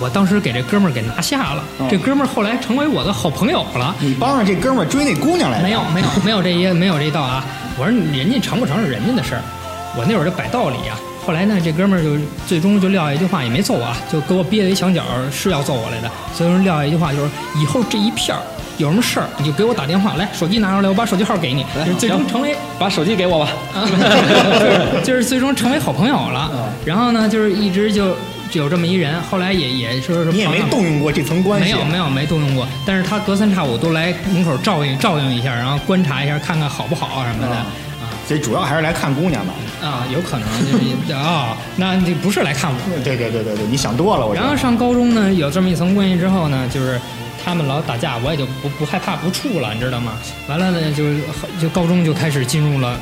[0.00, 1.62] 我当时给这哥们儿给拿下了。
[1.78, 3.94] 哦这哥们儿后来成为我的好朋友了。
[3.98, 5.62] 你帮着这哥们儿追那姑娘来了？
[5.64, 7.44] 没有没有 没有这一没有这一道啊！
[7.78, 9.42] 我说人家成不成是人家的事儿，
[9.96, 10.98] 我那会儿就摆道理啊。
[11.24, 16.10] 后来呢，这哥们儿就最终就撂下一句话，也没揍我啊，就给我憋在一墙角，是要揍我来的。
[16.34, 17.28] 最终撂下一句话，就是
[17.60, 18.40] 以后这一片儿
[18.78, 21.64] 有什么事儿，你就给我打电话，来手机拿出来，我把手机号给你。
[21.76, 23.48] 来就是最终成为把手机给我吧。
[23.74, 23.84] 啊，
[25.04, 26.50] 就是最终成为好朋友了。
[26.86, 28.16] 然后呢，就是一直就
[28.50, 31.72] 就有这么一人，后来也也说是你也没动用过这层关系。
[31.72, 37.54] 没有没有没动用过，但是他隔三差五都来门口照应照应一下，然后观察一下，看看好不好什么的。
[37.54, 37.66] 啊
[38.26, 39.86] 所以主要还是来看姑娘的。
[39.86, 42.76] 啊，有可能就是啊、 那你不是来看我。
[43.02, 44.34] 对对对对对，你想多了，我。
[44.34, 47.00] 然后上高中呢，有这么一层关系之后呢，就是
[47.42, 50.12] 他们老打架，我也就不不害怕不处了，你知道吗？
[50.46, 51.20] 完了呢，就是
[51.58, 53.00] 就高中就开始进入了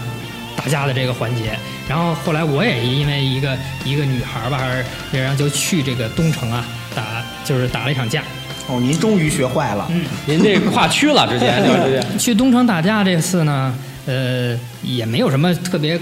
[0.56, 1.56] 打架的这个环节。
[1.88, 8.22] 然后后来我也因为一个一个女孩吧，还是然后就去这个东城啊打，就是打了一场架。
[8.68, 9.86] 哦，您终于学坏了。
[9.90, 11.46] 嗯您这跨区了，直接
[12.12, 12.18] 就。
[12.18, 13.72] 去东城打架这次呢，
[14.06, 15.96] 呃，也没有什么特别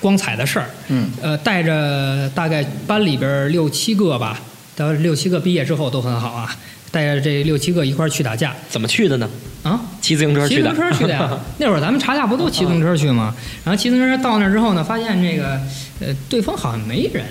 [0.00, 0.66] 光彩的事儿。
[0.88, 4.40] 嗯，呃，带着大概班里边儿六七个吧，
[4.74, 6.56] 到六七个毕业之后都很好啊，
[6.90, 9.30] 带着这六七个一块儿去打架怎么去的呢？
[9.62, 9.80] 啊。
[10.00, 10.70] 骑自行车去的。
[10.70, 13.34] 骑自行车去的呀， 那会儿咱们查价不都骑自行车去吗？
[13.64, 15.60] 然后骑自行车到那儿之后呢，发现这个
[16.00, 17.24] 呃对方好像没人，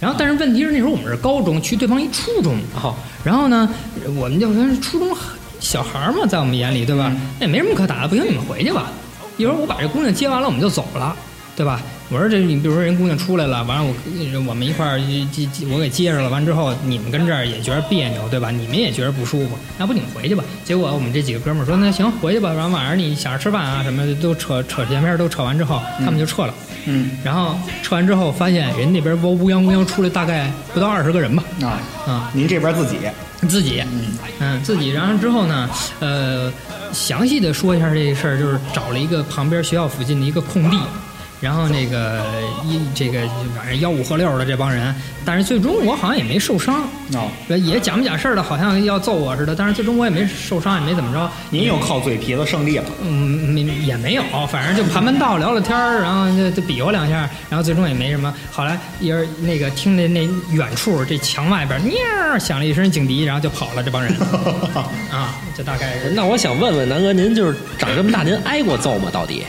[0.00, 3.68] 然后但是问题是那时候我们是高中，去对方一初中，哦，然后呢，
[4.16, 5.16] 我们就跟初中
[5.60, 7.12] 小孩儿嘛，在我们眼里，对吧？
[7.40, 8.90] 那也没什么可打的，不行，你们回去吧。
[9.36, 11.14] 一会儿我把这姑娘接完了，我们就走了。
[11.58, 11.82] 对吧？
[12.08, 14.98] 我说这你比如说人姑娘出来了，完了我我们一块儿
[15.32, 18.48] 接接我给接着了，完之后你们跟这儿也觉得别扭，对吧？
[18.52, 20.44] 你们也觉得不舒服，要不你们回去吧。
[20.64, 26.54] 结果我们这几个哥们儿说那行回去吧，然后晚上你想着吃饭啊什么的都扯扯前面都扯完之后，他们就撤了。
[26.86, 32.96] 嗯然后撤完之后发现人那边乌乌泱乌泱出来大概不到二十个人吧，啊，啊、您这边自己
[33.48, 33.82] 自己，
[34.40, 35.68] 嗯，自己，然后之后呢，
[36.00, 36.50] 呃，
[36.92, 40.78] 详细的说一下这个事儿，就是找了一个旁边学校附近的一个空地，
[41.40, 42.24] 然后那个
[42.64, 43.20] 一这个
[43.56, 46.82] 反正吆五喝六的这帮人，但是最终我好像也没受伤，
[47.14, 52.84] 哦，呃也假模假式的，好像要揍我似的，但是最终我也没受伤，也没怎么着，您又靠嘴皮子胜利了。
[53.02, 58.34] 嗯，没也没有，反正就盘盘道聊聊天儿，然后就就比划两下，然后最终也没什么。
[58.50, 64.12] 后来也是那个听着那远处这墙外边儿喵响了一声警笛，然后就跑了这帮人
[65.12, 69.08] 啊，就大概是那我想问问南哥，您就是长这么大，您挨过揍吗？
[69.12, 69.44] 到底？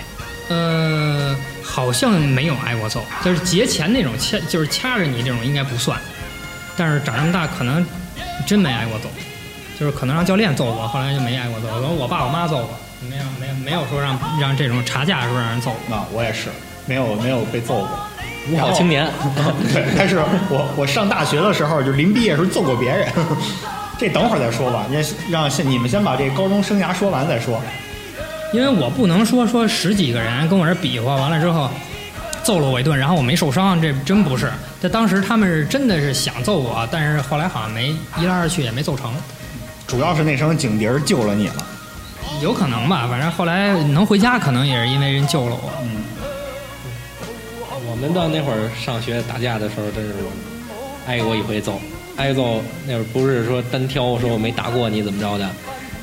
[0.49, 1.36] 呃，
[1.79, 5.97] 好像没有挨过揍，就是节前那种掐，就是掐着你这种应该不算，
[6.75, 7.85] 但是长这么大可能
[8.45, 9.07] 真没挨过揍，
[9.79, 12.77] 就是可能让教练揍过，后来就没挨过揍，可能我爸我妈揍过，
[13.09, 15.95] 没有没有没有说让让这种查架的时候让人揍过。
[15.95, 16.49] 啊，我也是，
[16.85, 17.89] 没有没有被揍过。
[18.51, 19.09] 五好青年，
[19.71, 20.17] 对，但是
[20.49, 23.07] 我我上大学的时候，就临毕业时候揍过别人，
[23.97, 24.85] 这等会儿再说吧。
[24.89, 27.61] 你先让先你们先把这高中生涯说完再说。
[28.51, 31.69] 因为我不能说说十几个人跟我这比划完了之后，
[32.43, 34.51] 揍了我一顿，然后我没受伤，这真不是。
[34.81, 39.13] 这当时他们是真的是想揍我，但是后来好像没 一来二去也没揍成，
[39.85, 41.65] 主要是那声警笛儿救了你了。
[42.41, 43.07] 有可能吧。
[43.09, 45.71] 反正后来能回家，可能也是因为人救了我。
[45.83, 46.03] 嗯
[47.89, 50.13] 我们到那会儿上学打架的时候，真是
[51.07, 51.81] 挨过一回揍，
[52.17, 55.49] 挨揍那会儿不是说单挑说我没打过你怎么着的，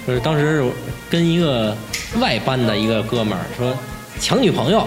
[0.07, 0.65] 就是当时
[1.11, 1.77] 跟一个
[2.21, 3.77] 外班的一个哥们儿说
[4.21, 4.87] 抢女朋友，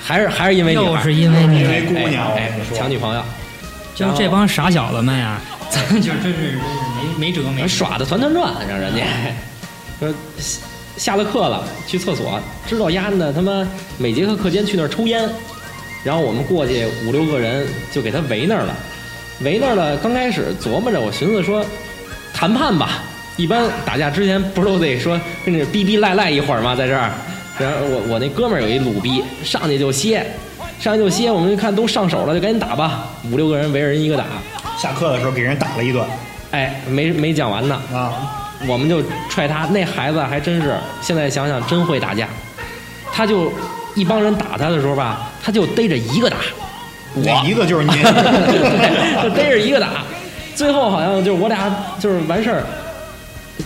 [0.00, 2.30] 还是还是因为女孩又是因为你因为姑娘。
[2.30, 3.22] 我哎说抢女朋友，
[3.94, 5.40] 就这帮傻小子们呀，
[5.70, 6.58] 咱 就真是真是
[7.18, 7.68] 没没辙没辙。
[7.68, 9.02] 耍的团团转，让人家
[9.98, 10.60] 说下
[10.96, 13.66] 下了课了去厕所，知道丫的他妈
[13.98, 15.28] 每节课课间去那儿抽烟，
[16.04, 18.74] 然后我们过去五六个人就给他围那儿了，
[19.40, 19.96] 围那儿了。
[19.96, 21.64] 刚开始琢磨着，我寻思说
[22.32, 23.02] 谈判吧，
[23.36, 26.74] 一般打架之前不是都得说跟着逼逼赖赖一会儿吗？
[26.74, 27.10] 在这儿，
[27.58, 30.24] 然后我我那哥们儿有一鲁逼，上去就歇，
[30.78, 34.24] 上去就歇，我们一看都上手了，就赶紧打吧，五六个人围着人一个打，
[34.78, 36.04] 下课的时候给人打了一顿
[36.52, 37.74] 哎，没没讲完呢。
[37.92, 38.12] 啊，
[38.68, 42.28] 我们就踹他，那孩子还真是，现在想想真会打架。
[43.12, 43.52] 他就
[43.94, 46.36] 一帮人打他的时候吧，他就逮着一个打，
[47.14, 47.90] 我一个就是你？
[49.22, 50.04] 就逮着一个打。
[50.54, 52.62] 最后好像就是我俩就是完事儿，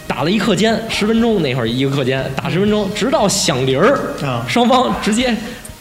[0.06, 5.34] 打了一课间，十分钟那会儿一个课间打十分钟，直到响铃儿啊，双方直接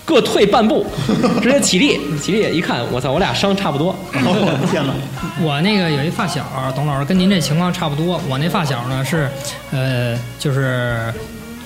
[0.06, 0.86] 各退半步，
[1.41, 3.96] 直接起立，起立一看，我操，我俩伤差不多。
[4.13, 4.93] 我的天哪！
[5.41, 8.22] 我那个有一发小，董老师跟您这情况差不多。
[8.30, 9.30] 我那发小呢是，
[9.72, 11.13] 呃，就是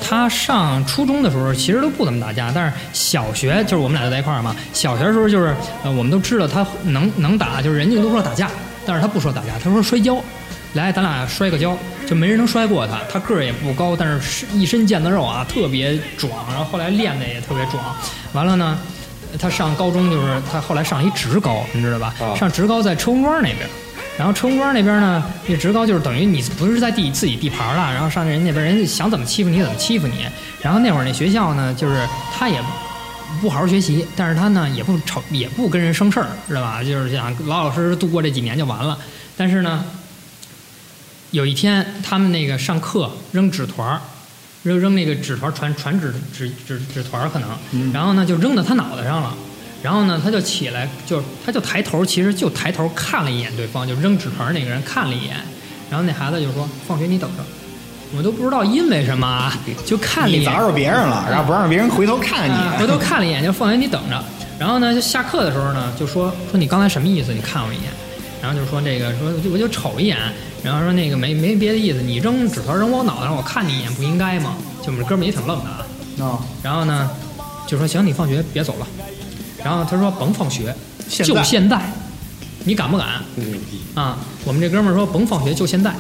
[0.02, 4.56] 他上初中的时候其实都不怎么打架，但是小学就是我们俩就在一块儿嘛。
[4.74, 8.50] 小学的时候就是，呃，我们都知道他能能打，就是人家都说打架，
[8.86, 10.18] 但是他不说打架，他说摔跤。
[10.74, 11.78] 来，咱俩摔个跤，
[12.12, 13.00] 就没人能摔过他。
[13.10, 16.30] 他个儿也不高，但是是一身腱子肉啊，特别壮。
[16.50, 17.82] 然后后来练的也特别壮。
[18.34, 18.78] 完了呢，
[19.40, 22.14] 他上高中就是他后来上一职高，你知道吧？
[22.20, 23.60] 啊上职高在车公庄那边。
[24.18, 30.26] 然后车公庄那边呢，那职高就是等于你不是在地自己地盘了，然后上人家那边人家想怎么欺负你怎么欺负你。
[30.62, 32.06] 然后那会儿那学校呢，就是
[32.38, 32.60] 他也
[33.40, 36.84] 不好好学习，但是他呢也不吵也不跟人生事儿，知道吧？
[36.84, 38.98] 就是想老老实实度过这几年就完了。
[39.38, 39.84] 但是呢，
[41.32, 44.00] 有一天他们那个上课扔纸团儿，
[44.64, 49.34] 扔扔那个纸团儿传传纸纸纸纸团儿可能，然后呢就扔到他脑袋上了。
[49.82, 55.36] 然后呢，他就起来，就他就抬头，其实就抬头看了一眼对方，就扔纸团儿那个人看了一眼。
[55.90, 57.44] 然后那孩子就说：“放学你等着。”
[58.16, 60.42] 我都不知道因为什么啊，就看了一眼。
[60.42, 62.80] 你砸着别人了，然后不让别人回头看啊，你。
[62.80, 64.24] 回头看了一眼，就放学你等着。
[64.60, 67.34] 然后呢，就下课的时候呢，就说说你刚才什么意思？
[67.34, 67.86] 你看我一眼，
[68.42, 70.18] 然后就说这个说我就瞅一眼，
[70.64, 74.56] 然后说那个没没别的意思，你扔纸团扔我脑袋上，我看你一眼不应该吗？
[74.82, 75.86] 就我们哥们也挺愣的啊。
[76.20, 77.10] 啊，然后呢，
[77.68, 78.88] 就说行，你放学别走了。
[79.64, 80.76] 然后他说甭放学，
[81.08, 81.80] 现就现在，
[82.64, 83.22] 你敢不敢？
[83.36, 83.60] 嗯
[83.94, 85.94] 啊，我们这哥们说甭放学，就现在。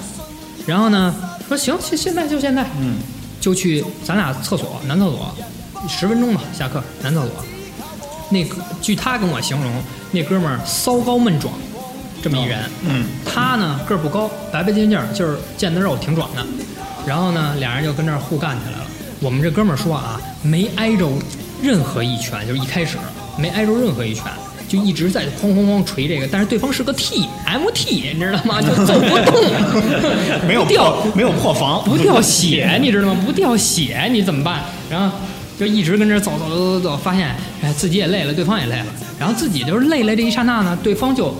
[0.65, 1.13] 然后呢，
[1.47, 2.95] 说行，现现在就现在，嗯，
[3.39, 5.35] 就去咱俩厕所男厕所，
[5.87, 7.45] 十分钟吧，下课男厕所。
[8.29, 9.71] 那个据他跟我形容，
[10.11, 11.53] 那哥们儿骚高闷壮，
[12.21, 12.59] 这么一人。
[12.87, 16.45] 嗯，他呢个儿不高，白白净净，就是腱子肉挺壮的。
[17.05, 18.85] 然后呢，俩人就跟这儿互干起来了。
[19.19, 21.07] 我们这哥们儿说啊，没挨着
[21.61, 22.97] 任何一拳，就是一开始
[23.37, 24.25] 没挨着任何一拳。
[24.67, 28.61] 就一直在哐哐哐捶这个，但是对方是个 T M T，你知道吗？
[28.61, 33.21] 就揍不动，没有掉没有破防，不掉血，你知道吗？
[33.25, 34.63] 不掉血，你怎么办？
[34.89, 35.13] 然后
[35.59, 38.85] 就一直跟这走走走走走，发现哎自己也累了，对方也累了，
[39.19, 41.35] 然后自己就是累了这一刹那呢，对方就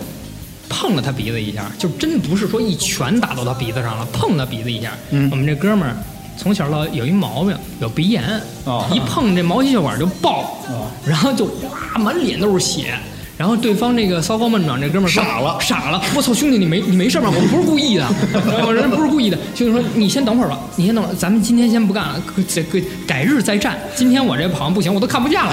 [0.72, 4.92] 碰了他鼻子一下，就真不是说一拳打到他鼻子上了，碰他鼻子一下。
[5.12, 5.96] 嗯我们这哥们儿
[6.38, 8.24] 从小老有一毛病，有鼻炎，
[8.64, 10.58] 哦一碰这毛细血管就爆，
[11.06, 12.98] 然后就哗满脸都是血。
[13.38, 16.00] 然后对方这个骚方闷长这哥们儿傻了傻了！
[16.16, 17.28] 我操，兄弟，你没你没事吧？
[17.28, 18.08] 我不是故意的，
[18.64, 19.38] 我人不是故意的。
[19.56, 23.80] 兄弟说，你先等会儿吧，你先等会儿，咱们今天先不干了，这个改日再战。
[23.96, 25.52] 今天我这好像不行，我都看不见了，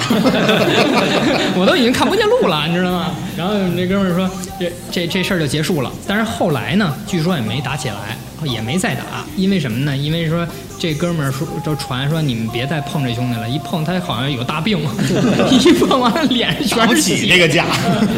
[1.57, 3.11] 我都已经看不见路了，你知道吗？
[3.39, 5.91] 然后那哥们儿说，这这这事儿就结束了。
[6.07, 9.03] 但是后来呢，据说也没打起来，也没再打，
[9.37, 9.97] 因为什么呢？
[9.97, 10.47] 因为说
[10.79, 14.79] 这哥们儿说就传说你们别再碰这兄弟了，一碰他好像有大病，
[15.51, 17.67] 一碰完了脸上全是血起这个架。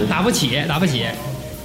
[0.09, 1.05] 打不起，打不起。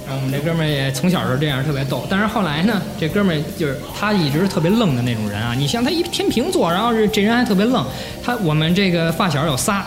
[0.08, 2.06] 然后我们这哥们儿也从小就这样，特别逗。
[2.08, 5.52] 但是后来呢，这哥们儿就是他一直是特别愣的那种人啊。
[5.52, 7.84] 你像他一天平座，然后是这人还特别愣。
[8.22, 9.84] 他我们这个发小有仨，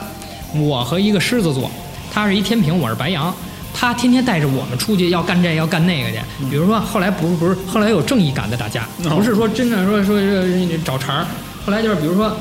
[0.55, 1.71] 我和一个狮子座，
[2.11, 3.33] 他是一天平，我是白羊。
[3.79, 6.17] 他天天带着我们出去要干这要干那个去，
[6.49, 11.25] 比如说后来不是不是后来有正义感的打架，不是说真的说说说找茬儿，
[11.65, 12.35] 后来就是比如说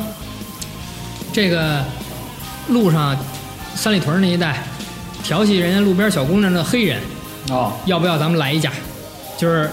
[1.33, 1.85] 这个
[2.71, 3.17] 路上
[3.77, 4.65] 三里屯那一带
[5.23, 7.01] 调戏人家路边小姑娘的黑人，
[7.51, 8.73] 哦，要不要咱们来一架？
[9.37, 9.71] 就是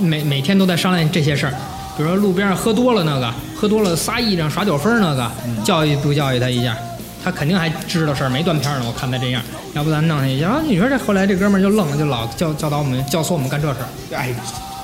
[0.00, 1.54] 每每天都在商量这些事儿，
[1.96, 5.30] 比如说路边上喝多了那个，喝多了撒癔症耍酒疯那个，
[5.62, 6.76] 教育不教育他一下？
[7.24, 8.82] 他肯定还知道事儿，没断片呢。
[8.86, 10.50] 我看他这样，要不咱弄他一下？
[10.50, 14.16] 啊，你说这后来这哥们儿就愣了，就老教教导我们，教唆我们干这事儿。
[14.18, 14.28] 哎，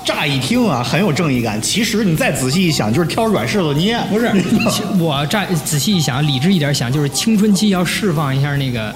[0.07, 3.99] 乍一听啊很有正义感，其实你再仔细一想，就是挑软柿子捏。
[4.09, 4.33] 不是，
[4.99, 8.91] 我乍仔细一想，理智一点想，就是青春期要释放一下那个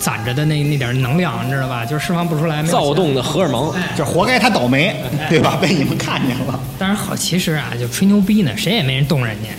[0.00, 1.84] 攒着的那那点能量，你知道吧？
[1.84, 3.70] 就是释放不出来，躁动的荷尔蒙。
[3.72, 4.96] 哎这活该他倒霉，
[5.28, 5.58] 对吧？
[5.60, 6.58] 被你们看见了。
[6.78, 9.50] 但是好，其实啊，就吹牛逼呢，谁也没人动人家。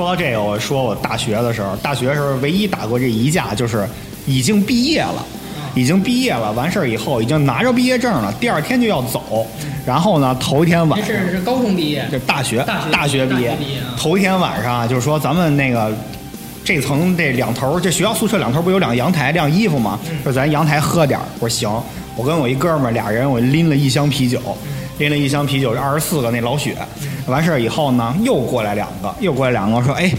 [0.00, 3.86] 说到这个，我说我大学的时候，大学的时候唯一打过这一架，就是
[4.24, 5.22] 已经毕业了，
[5.74, 9.46] 已经毕业了，完事儿以后已经拿着毕业证了，第二天就要走，
[9.84, 13.54] 然后呢，头一天晚没事，是高中毕业，就大学大学毕业。
[13.94, 15.92] 头一天晚上啊就是说咱们那个
[16.64, 20.00] 这层这两头，这学校宿舍两头不有两个阳台晾衣服吗？
[20.24, 21.70] 说咱阳台喝点儿我说行，
[22.16, 24.40] 我跟我一哥们儿俩人，我拎了一箱啤酒，
[25.00, 26.76] 拎了一箱啤酒，二十四个那老雪，
[27.26, 30.12] 完事儿以后呢，又过来两个，又过来两个说哎。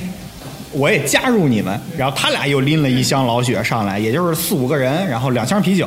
[0.73, 5.85] 我也加入你们，然后他俩又拎了一箱老雪上来，也就是四五个人，然后两箱啤酒，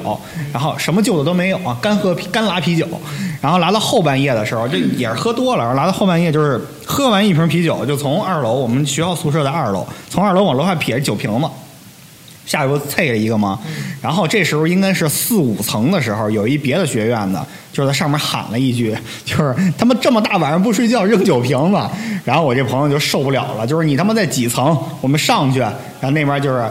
[0.53, 2.87] 然后什么旧的都没有啊，干喝干拉啤酒，
[3.41, 11.49] 然后来到后半夜的时候，这也是喝多了，然后来到后半夜就是喝完一瓶啤酒，就从二楼我们学校宿舍的二楼，从二楼往楼下撇着酒瓶子，
[12.47, 13.59] 下边不啐了一个吗？
[14.03, 21.79] 然后这时候应该是四五层的时候，有一别的学院的，就在上面喊了一句， 就是他们这么大晚上不睡觉扔酒瓶子。
[22.25, 24.77] 然后我这朋友就受不了了，就是你他妈在几层？
[25.01, 26.65] 我们上去，然后那边就是。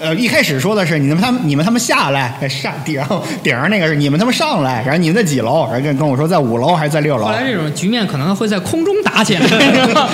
[0.00, 3.02] 呃，一开始说的是你们他们你们他们下来哎上顶，
[3.42, 5.66] 顶上那个是你们他们上来，然后你们在几楼？
[5.70, 7.24] 然后跟跟我说在五楼还是在六楼？
[7.24, 9.42] 后来这种局面可能会在空中打起来。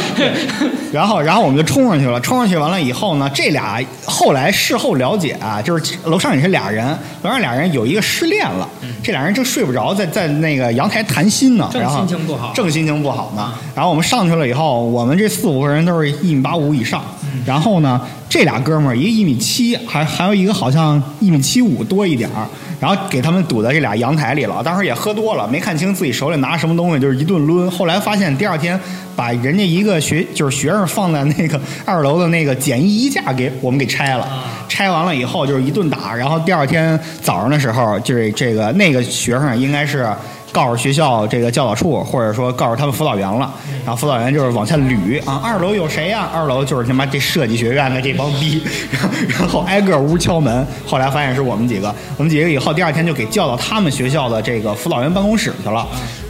[0.90, 2.18] 然后，然后我们就冲上去了。
[2.20, 6.86] 冲上去完了以后呢，这俩后来事后了解啊，就是楼上也是俩人，
[7.22, 8.66] 楼上俩人有一个失恋了，
[9.02, 13.52] 这俩人正睡不着，在在那个阳台谈心呢，正然后心情不好正心情不好呢。
[13.74, 17.04] 然后我们上去了以后，我们这四五个人都是一米八五以上，
[17.46, 22.46] 然后呢，这俩哥们儿一个一米七，还还有一个好像一米七五多一点儿。
[22.80, 27.68] 然后给他们堵在这俩阳台里了，当时也喝多了，没看清自己手里拿什么东西，就是一顿抡。
[27.68, 28.78] 后来发现第二天
[29.16, 36.14] 把人家一个学就是学生放在那个 二楼的那个简易衣架给我们给拆了，拆完了以后就是一顿打。
[36.14, 40.08] 然后第二天早上的时候，就是这个那个学生应该是。
[40.52, 43.52] 告诉学校这个教导处，或者说告诉他们辅导员了，
[43.84, 48.62] 然后辅导员就是往下捋啊，二楼有谁呀、二楼就是他妈这设计学院的这帮逼，
[49.28, 55.86] 然后挨个屋敲门，后来发现是我们几个，我们几个以后第二天就给叫到他们学校的这个辅导员办公室去了。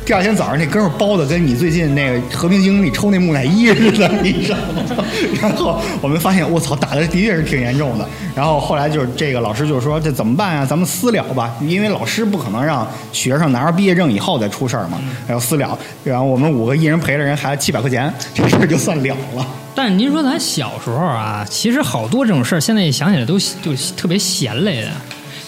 [0.08, 5.04] 第二天早上那哥们儿包的跟你最近那个和平精英里抽那木乃伊似的， 你知道吗？
[5.38, 8.08] 然后我们发现我操，打的的确是挺严重的。
[8.34, 10.64] 然后后来就是这个老师就说这怎么办啊？
[10.64, 15.78] 咱们私了吧，因为老师不可能让学生拿着毕业证以后再出事儿嘛，然后私了。
[16.02, 19.46] 然后我们五个一人赔了人孩子七百块钱，这事儿就算了了。
[19.74, 24.88] 但是您说咱小时候啊，其实好多这种事儿，现在一想起来都就特别闲来的。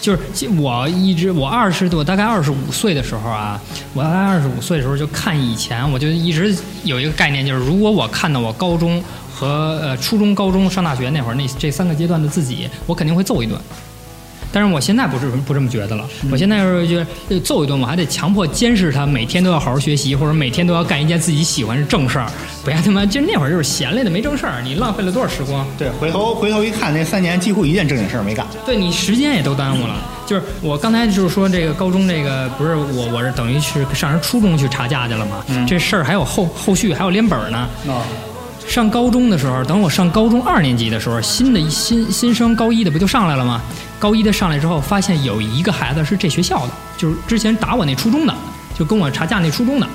[0.01, 3.61] 就是我一直我二十多大概二十五岁的时候啊，
[3.93, 9.01] 我大概二十五岁的时候就看以前，我就一直有一个概念，就是如果我看到我高中
[9.31, 13.61] 和呃初中、高中、上大学那会儿那这三个阶段的自己，我肯定会揍一顿。
[14.51, 22.29] 但是我现在不是不这么觉得了，我现在是觉得呃揍一顿，我还得强迫监视他，每天都要好好学习，或者每天都要干一件自己喜欢的正事儿，
[22.63, 25.65] 不要他妈就那会儿就是闲来的没正事儿，你浪费了多少时光？
[25.77, 28.45] 对，回头回头一看，那三年几乎一件正经事儿没干。
[28.65, 29.95] 对你时间也都耽误了。
[30.27, 37.67] 就是我刚才就是说这个高中这个不是我我是等于是上人初中去查价去了嘛，这事儿还有后后续还有连本儿呢。
[37.87, 38.01] 哦，
[38.67, 43.61] 上高中的时候，等我上高中二年级的时候，新的新新生高一的不就上来了吗？
[44.01, 48.33] 高一的上来之后，发现有一个孩子是这学校的，就是之前打我那初中的，
[48.73, 49.87] 就跟我查架那初中的，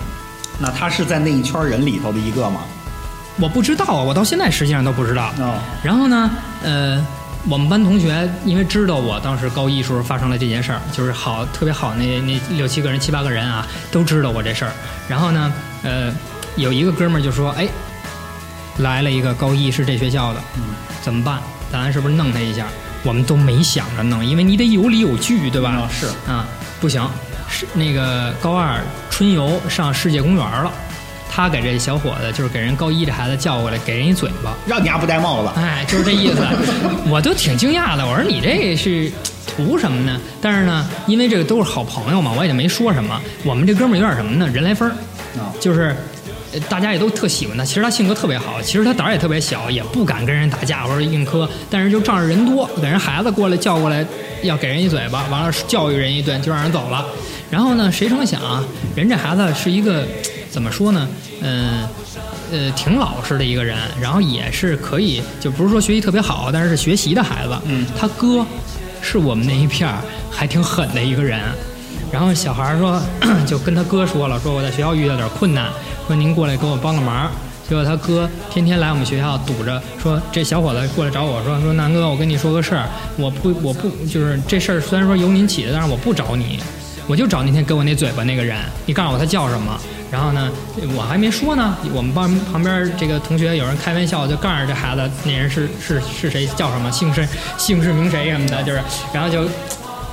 [0.60, 2.60] 那他是在那一圈人里头的一个吗？
[3.40, 5.32] 我不知道啊，我到现在实际上都不知道。
[5.40, 6.30] 哦，然后呢，
[6.62, 7.04] 呃，
[7.48, 14.72] 我们班同学因为知道我当时高一时候发生了这件事儿，就是好特别好那那六七个人七八个人啊，都知道我这事儿。
[15.08, 15.52] 然后呢，
[15.82, 16.14] 呃，
[16.54, 17.66] 有一个哥们儿就说：“哎，
[18.78, 20.62] 来了一个高一是这学校的，嗯，
[21.02, 21.40] 怎么办？
[21.72, 22.66] 咱是不是弄他一下？”
[23.06, 25.70] 我们都没想着弄，因为你得有理有据，对吧？
[25.70, 26.44] 啊是啊，
[26.80, 27.08] 不行，
[27.48, 30.72] 是那个高二春游上世界公园了，
[31.30, 34.52] 他给这小伙子就是给人高一这孩子叫过来，给人一嘴巴。
[34.66, 35.50] 让你丫不戴帽子。
[35.54, 36.42] 哎，就是这意思，
[37.08, 38.04] 我都挺惊讶的。
[38.04, 39.10] 我说你这是
[39.46, 40.20] 图什么呢？
[40.42, 43.20] 但是呢，因为这个都是好朋友嘛，我也就没说什么。
[43.44, 44.48] 我们这哥们儿有点什么呢？
[44.52, 44.90] 人来疯
[45.60, 45.96] 就是呃
[46.68, 47.64] 大家也都特喜欢他。
[47.64, 51.48] 其实他性格特别好，其实他胆儿也特别小，也不敢跟人打架或者硬磕。
[51.70, 54.04] 但是就仗着人多，给人孩子过来叫过来，
[54.42, 57.04] 要给人一嘴巴，完了教育人一顿，就让人走了。
[57.50, 60.04] 然后呢，谁成想啊，人这孩子是一个
[60.50, 61.08] 怎么说呢？
[61.42, 61.86] 嗯。
[62.52, 67.52] 呃，挺老实的一个人，然后也是可以，就不是说学习特别好，但是是学习的孩子。
[67.64, 68.46] 嗯他哥
[69.02, 69.98] 是我们那一片儿
[70.30, 71.40] 还挺狠的一个人。
[72.12, 73.02] 然后小孩说，
[73.44, 75.70] 就跟他哥说了，说我在学校遇到点困难，
[76.06, 77.30] 说您过来给我帮个忙。
[77.68, 86.60] 结果他哥天天来我们学校堵着，说这小伙子过来找我说，说南哥，我跟你说个事儿，我不我不就是这事儿虽然说由您起的，但是我不找你，
[87.08, 89.76] 我就找那天给我那嘴巴那个人，你告诉我他叫什么。
[90.12, 90.48] 然后呢，
[90.96, 97.26] 我还没说呢，我们班旁边这个同学有人开玩笑，就告诉这孩子那人是是是谁，叫什么姓氏
[97.58, 98.80] 姓氏名谁什么的，就是，
[99.12, 99.42] 然后就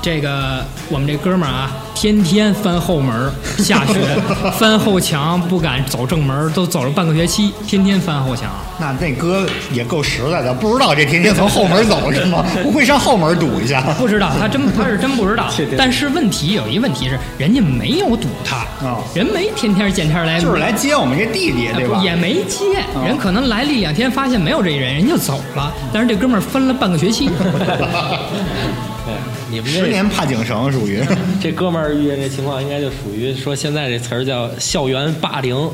[0.03, 3.93] 这个我们这哥们儿啊，天天翻后门儿，下学
[4.59, 8.49] 翻后墙，不敢走正门儿，都走了半个学期，天天翻后墙。
[8.77, 12.43] 那那哥也够实在的，不知道这天天从后门走是吗？
[12.61, 13.79] 不 会上后门堵一下？
[13.97, 15.49] 不知道，他真他是真不知道。
[15.77, 22.01] 但是问题有一问题是，人家没有堵他，哦人没天天见天来，就是来接我们这弟弟，对吧？
[22.03, 25.71] 也没接，人可能来了一两天，发现没有这人，人就走了。
[25.93, 27.29] 但是这哥们儿分了半个学期，
[29.05, 29.13] 对，
[29.53, 30.99] 你们这十年怕井绳，属于
[31.39, 35.69] 这哥们儿遇见这情况，应该就属于说现在这词儿叫校园霸凌，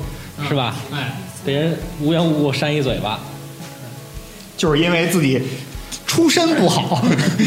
[0.49, 0.75] 是吧？
[0.91, 1.15] 哎，
[1.45, 3.17] 被人无缘无故扇一嘴巴，
[4.57, 5.41] 就是因为自己
[6.05, 7.01] 出身不好，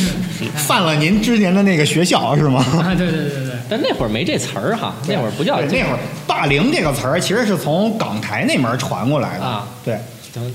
[0.67, 2.65] 犯了您之前的那个学校是吗？
[2.83, 9.69] 啊，对对对对对，但那会儿没这词儿哈，那会儿不叫，那会儿“霸凌”这个词儿其实是从港台那门传过来的啊。
[9.85, 9.99] 对，
[10.33, 10.55] 等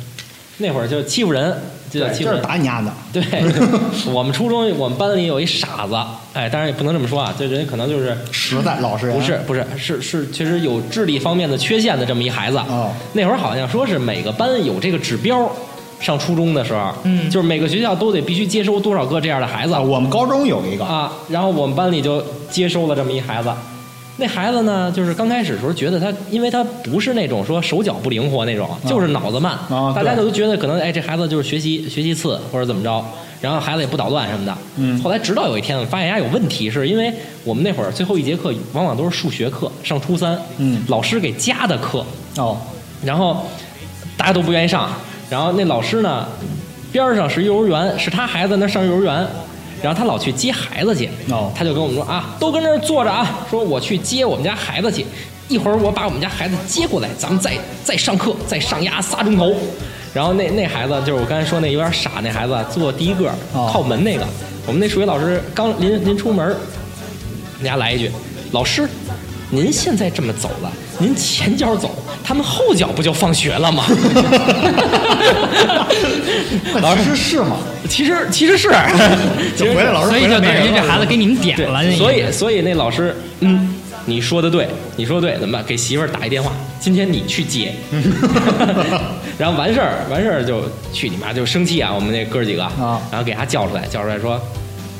[0.57, 1.55] 那会儿就欺负人，
[1.89, 2.41] 就是欺负人。
[2.41, 2.91] 打你丫的。
[3.13, 3.23] 对，
[4.13, 5.95] 我们初中我们班里有一傻子，
[6.33, 12.57] 哎，当然也不能这么说啊，这人可能就是实在老实人不是不是是是确实有智力方面的缺陷的这么一孩子。
[12.57, 15.49] 哦那会儿好像说是每个班有这个指标，
[15.99, 23.49] 上初中的时候，嗯就是每个学校都得必须接收多少个这样的孩子啊，我们高中有一个，啊，然后我们班里就接收了这么一孩子。
[24.20, 30.26] 那孩子呢，就是刚开始的时候觉得他，因为他不是那种说手脚不灵活那种，就是脑子慢，啊大家对。
[30.26, 33.05] 都觉得可能哎这孩子就是学习学习次或者怎么着，
[33.39, 34.57] 然后孩子也不捣乱什么的。
[34.78, 34.99] 嗯。
[35.03, 37.13] 后来直到有一天，我发现人家有问题，是因为
[37.43, 40.82] 我们那会儿最后一节课往往都是数学课，上初三，嗯。
[40.88, 42.03] 老师给加的课，
[42.38, 42.57] 哦，
[43.03, 43.45] 然后
[44.18, 44.89] 大家都不愿意上，
[45.30, 46.26] 然后那老师呢，
[46.91, 49.28] 边上是幼儿园，是他孩子那上幼儿园，
[49.82, 55.05] 然后他老去接孩子去，哦他就跟我们说啊，都跟这儿坐着啊，说我去接我们家孩子去，
[55.47, 59.55] 一会儿我把我们家孩子接过来，咱们再再上课，再上压仨钟头。
[60.13, 64.25] 然后那那孩子就是我刚才说那有点傻那孩子，坐第一个哦靠门那个，
[64.65, 66.47] 我们那数学老师刚临临出门，
[67.59, 68.11] 人家来一句，
[68.51, 68.88] 老师。
[69.49, 70.69] 您现在这么走了，
[70.99, 73.85] 您前脚走，他们后脚不就放学了吗？
[76.81, 77.57] 老师是吗？
[77.89, 78.69] 其实其实是，
[79.55, 83.73] 就回来老师所以就等于这孩子给你们点了，所以所以那老师，嗯，
[84.05, 85.63] 你说的对，你说的对，怎么办？
[85.65, 87.73] 给媳妇儿打一电话，今天你去接，
[89.37, 91.91] 然后完事儿完事儿就去你妈就生气啊！
[91.93, 94.39] 我们那哥几个啊然后给他叫出来，叫出来说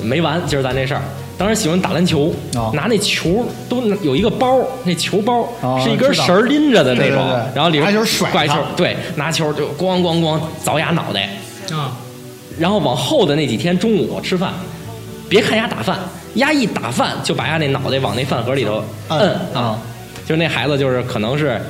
[0.01, 1.01] 没完，今儿咱这事儿，
[1.38, 2.71] 当时喜欢打篮球，哦。
[2.73, 7.55] 拿那球都有一个包，那球包、哦是一根绳儿拎着的那种，对对对。
[7.55, 11.29] 然后里边拿球甩球，对，拿球就咣咣咣凿牙脑袋，
[11.71, 11.95] 啊，
[12.57, 14.51] 然后往后的那几天中午吃饭，
[15.29, 15.99] 别看丫打饭，
[16.35, 19.61] 丫一打饭就把丫那脑袋往那饭盒里头摁摁啊。
[19.61, 19.79] 啊，
[20.25, 21.61] 就是那孩子就是可能是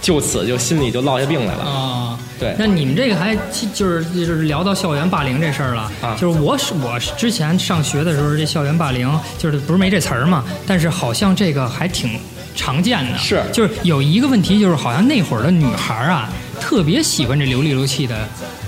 [0.00, 1.62] 就此就心里就落下病来了。
[1.62, 3.36] 啊，对那你们这个还
[3.74, 12.18] 就是就是聊到校园霸凌这事儿了，啊就是我是我是之前上学的时候，这校园霸凌就是不是没这词儿嘛，但是好像这个还挺
[12.56, 13.18] 常见的。
[13.18, 16.28] 是就是有一个问题，就是好像那会儿的女孩儿啊，
[16.60, 18.16] 特别喜欢这流里流气的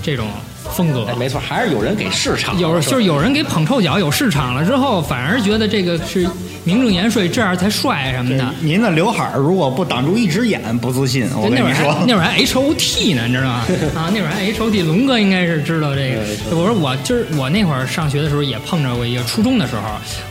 [0.01, 0.27] 这种
[0.75, 1.05] 风格。
[1.05, 6.27] 哎，没错，还是有人给市场，有就是有人给捧臭脚，有市场了之后，反而觉得这个是
[6.63, 8.53] 名正言顺，这样才帅什么的。
[8.61, 11.29] 您的刘海儿如果不挡住一只眼，不自信。
[11.35, 13.65] 我那会儿还跟你说，那会儿还 H O T 呢，你知道吗？
[13.95, 16.55] 啊，那会儿还 H O T，龙哥应该是知道这个。
[16.55, 19.81] 我说我今儿我那会儿上学的时候也碰着过一个，初中的时候，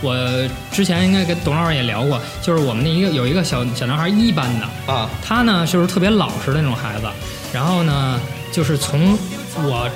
[0.00, 7.06] 我之前应该跟董老师也聊过，就是我们那一个有一个小小男孩一班的，啊，他呢就是特别老实的那种孩子，
[7.52, 8.20] 然后呢
[8.50, 9.16] 就是从
[9.56, 9.88] 我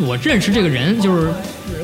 [0.00, 1.30] 我认识这个人就是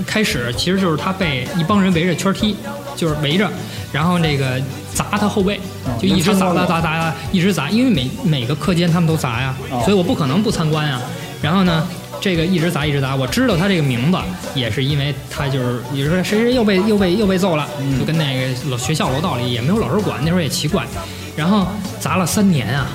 [0.07, 2.57] 开始，其实就是他被一帮人围着圈踢，
[2.99, 3.49] 就是围着，
[3.93, 4.61] 然后那个
[4.93, 5.61] 砸他后背，
[5.99, 11.01] 就一直砸砸砸砸，一直砸，因为每每个课间他们都砸呀，所以我不可能不参观呀。
[11.41, 11.89] 然后呢，
[12.21, 14.19] 这个一直砸一直砸，我知道他这个名字，
[14.53, 17.69] 也是因为他就是，比如说谁谁又被又被又被揍了，
[17.99, 20.85] 就跟那个老学校楼道里也没有老师管，那时候也奇怪，
[21.37, 21.67] 然后
[22.01, 22.89] 砸了三年啊。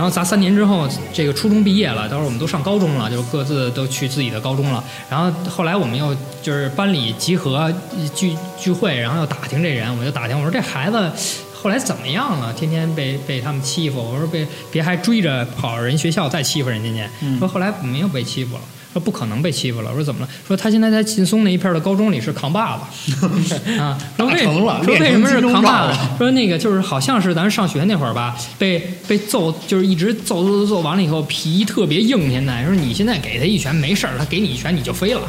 [0.00, 4.82] 然后砸三年之后，这个初中毕业了，到时候我们都上高中了，就各自都去自己的高中了。
[5.10, 7.70] 然后后来我们又就是班里集合
[8.14, 11.12] 聚聚会，然后又打听这人，我就打听，我说这孩子
[11.52, 12.50] 后来怎么样了？
[12.54, 17.38] 天天被被他们欺负，我说别别还追着跑人学校再欺负人家去。
[17.38, 18.62] 说后来没有被欺负了。
[18.92, 20.28] 说不可能被欺负了，我说怎么了？
[20.46, 25.98] 说他现在在劲松那一片的高中里是扛把子， 啊，说为打成了说为什么是扛把子？
[26.18, 32.30] 说那个就是好像是咱上学那会儿吧，被被揍，就是一直揍揍揍揍完了以后皮特别硬。
[32.30, 35.22] 现在说你现在给他一拳没事儿，他给你一拳你就飞了，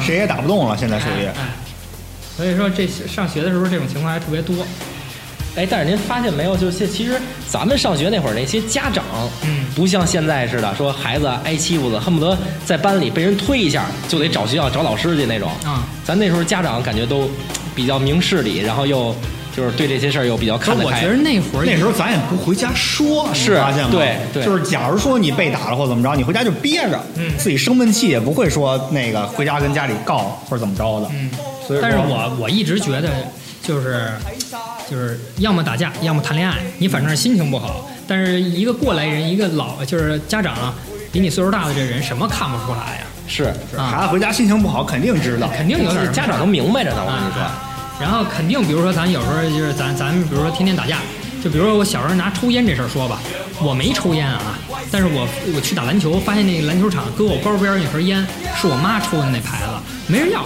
[0.00, 1.34] 谁也打不动了，现在属于哎。
[1.36, 1.48] 哎
[2.36, 4.54] 所以说这上学的时候这种情况还特别多。
[5.56, 9.04] 哎，但是您发现没有，就是其实咱们上学那会儿，那些家长，
[9.44, 15.50] 嗯不像现在似的，说孩子挨欺负了，恨不得在班里被人推一下就得找学校找老师去那种。
[15.64, 17.28] 啊，咱那时候家长感觉都
[17.74, 19.14] 比较明事理，然后又
[19.54, 20.96] 就是对这些事儿又比较看得开。
[20.96, 23.88] 我觉得那会儿那时候咱也不回家说，是发现吗？
[23.90, 31.08] 对对就是假如说你被打了或怎么着，你回家就憋着，嗯自己生闷气也不会说那个回家跟家里告或者怎么着的。
[31.12, 31.30] 嗯，
[31.66, 33.10] 所以但是我我一直觉得
[33.66, 34.10] 就是
[34.90, 37.90] 就是要么打架，要么谈恋爱，你反正是心情不好。
[38.06, 40.74] 但是一个过来人，一个老就是家长啊
[41.10, 43.06] 比你岁数大的这人，什么看不出来呀？
[43.26, 43.44] 是，
[43.76, 45.48] 啊孩子回家心情不好，肯定知道。
[45.56, 47.42] 肯定有点家长都明白着呢，我跟你说。
[47.42, 47.62] 啊
[47.98, 50.98] 然后肯定，比如说咱有时候就是咱咱们比如说天天打架，
[51.42, 53.18] 就比如说我小时候拿抽烟这事儿说吧，
[53.58, 54.58] 我没抽烟啊，
[54.92, 58.20] 但是我我去打篮球，发现那个篮球场搁我包边儿那盒烟
[58.54, 59.72] 是我妈抽的那牌子，
[60.12, 60.44] 没人要，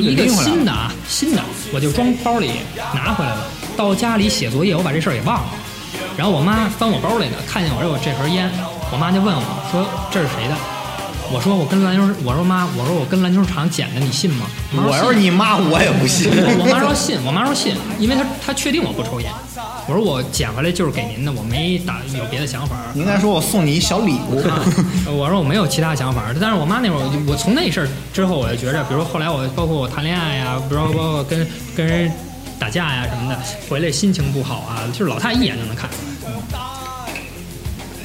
[0.00, 2.52] 一个新的啊，新的我就装包里
[2.94, 3.46] 拿回来了。
[3.76, 5.48] 到家里写作业，我把这事儿给忘了。
[6.16, 8.50] 然后我妈翻我包里呢，看见我这有这盒烟，
[8.90, 10.81] 我妈就问我说这是谁的？
[11.32, 14.46] 我说我跟篮球，我说妈，我说我跟篮球场捡的，你信吗？
[14.74, 16.30] 我要是你妈，我也不信。
[16.30, 19.32] 我妈说信，我妈说信，因为她她确定我不抽烟。
[19.88, 22.76] 我说我捡回来就是给您的，我没打有别的想法。
[22.92, 24.38] 你应该说我送你一小礼物。
[24.46, 24.60] 啊，
[25.08, 32.12] 我说我没有其他想法，但是我妈那会儿，我我从那事儿之后，我就觉着，比如说后来我包括我谈恋爱呀，比如说包括跟跟人
[32.58, 33.38] 打架呀什么的，
[33.70, 36.02] 回来心情不好啊，就是老太一眼就能看出来。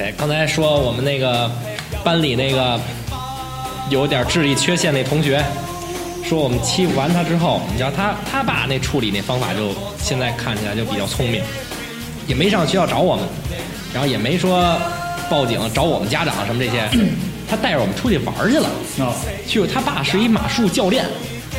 [0.00, 1.50] 哎，刚才说我们那个
[2.04, 2.80] 班里那个
[3.90, 5.42] 有点智力缺陷那同学，
[6.24, 11.42] 说我们欺负完他之后，你知道他他爸那处理那方法就现在看起来就比较聪明，
[12.26, 13.24] 也没上学校找我们，
[13.92, 14.76] 然后也没说
[15.30, 16.88] 报警找我们家长什么这些，
[17.48, 18.68] 他带着我们出去玩去了。
[18.98, 19.14] 哦
[19.46, 21.06] 去他爸是一马术教练，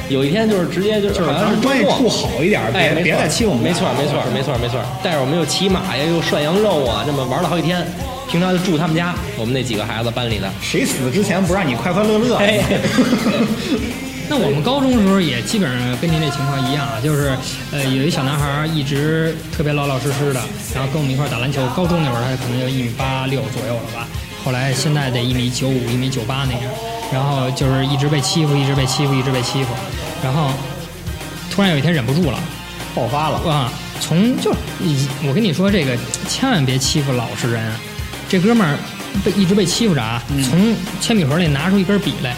[0.10, 3.64] 有一天就是直接就就是好像是关系周末处好一点，哎，别别错再欺负我们。
[3.64, 4.80] 没错，没错，没错，没错。
[5.02, 7.84] 带着我们又骑马呀，又涮羊肉啊，这么玩了好几天。
[8.30, 10.48] 平常就住他们家，我们那几个孩子班里的。
[10.62, 12.36] 谁死之前不让你快快乐乐？
[12.38, 12.60] 哎
[14.30, 17.36] 那我们高中的时候也基本上跟您这情况一样啊，就是
[17.72, 20.40] 呃有一小男孩一直特别老老实实的，
[20.76, 21.66] 然后跟我们一块打篮球。
[21.76, 24.08] 高中那会儿他可能就一米八六左右了吧，
[24.46, 26.62] 后来现在得一米九五、一米九八那样，
[27.12, 29.74] 然后就是一直被欺负，一直被欺负，一直被欺负，
[30.24, 30.52] 然后
[31.50, 32.40] 突然有一天忍不住了，
[32.94, 33.40] 爆发了。
[33.50, 37.74] 啊，从就你我跟你说这个，千万别欺负老实人。
[38.30, 38.78] 这哥们儿
[39.26, 42.36] 被一直被欺负着啊，从铅笔盒里拿出一根笔来，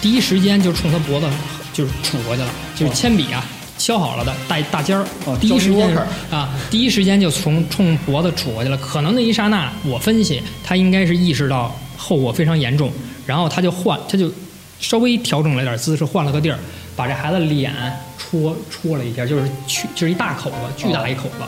[0.00, 1.28] 第一时间就冲他脖子
[1.72, 3.44] 就是杵过去了，就是铅笔啊，
[3.76, 5.94] 削好了的大大尖儿哦，第一时间
[6.30, 8.76] 啊，第一时间就从冲脖子杵过去了。
[8.78, 12.90] 可能那一刹那，我分析他应该是意识到后果非常严重，
[13.26, 14.32] 然后他就换，他就
[14.80, 16.58] 稍微调整了点姿势，换了个地儿，
[16.96, 17.74] 把这孩子脸
[18.16, 21.44] 戳戳了一下，就是去就是一大口子，巨大一口子。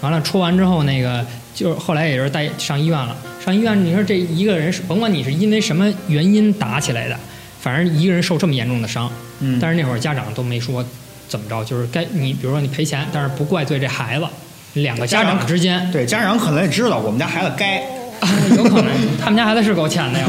[0.00, 1.24] 完了戳完之后，那个
[1.60, 3.14] 就是后来也是带上医院了。
[3.44, 7.14] 上医院，你说这一个人是甭管你是因为什么原因打起来的，
[7.60, 10.82] 反正一个人受这么严重的伤，嗯但是那会儿家长都没说
[11.28, 14.26] 怎么着，就是该你比如说你赔钱，但是不怪罪这孩子，
[14.72, 17.82] 两个家长之间对家长可能也知道我们家孩子该，
[18.56, 18.90] 有可能
[19.22, 20.26] 他们家孩子是够欠的呀。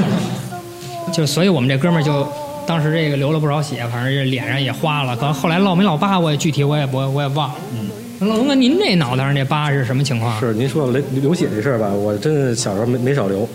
[1.14, 2.28] 就所以我们这哥们儿就
[2.66, 5.16] 当时这个流了不少血，反正这脸上也花了。
[5.16, 7.56] 可能后来落没落疤，我也具体我也我我也忘了。
[7.74, 7.90] 嗯，
[8.28, 10.40] 老龙哥，您这脑袋上这疤是什么情况？
[10.40, 13.48] 是您说流流血这事儿吧，我真是小时候没没少流。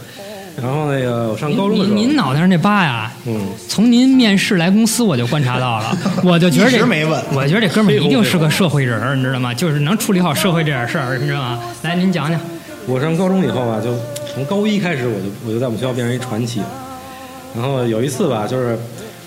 [0.60, 9.54] 然后那个我上高中的时候，您您脑袋上这疤呀，嗯，从您面试来公司我就观察到了， 我就觉得这没问我觉得这哥们儿 一定是个社会人儿，你知道吗？
[9.54, 11.62] 就是能处理好社会这点事儿，你知道吗？
[11.82, 12.40] 来，您讲讲。
[12.86, 13.94] 我上高中以后啊，就
[14.34, 16.66] 从高一开始，我就我就在我们学校变成一传奇了。
[17.54, 18.76] 然后有一次吧，就是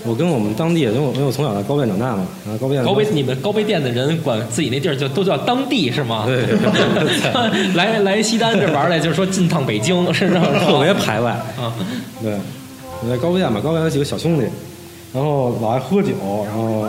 [0.05, 6.25] 我跟我们当地，因为我因为我从小在高院长大嘛，然后高院高碑，你们高碑店的人管自己那地儿就都叫当地是吗？
[6.25, 6.45] 对
[7.75, 11.31] 来来西单这玩来，就是说进趟北京，是这么说特别排外。
[11.57, 11.73] 啊。
[12.21, 12.37] 对，
[13.03, 14.45] 我在高碑店嘛，高院有几个小兄弟，
[15.13, 16.13] 然后老爱喝酒，
[16.45, 16.87] 然后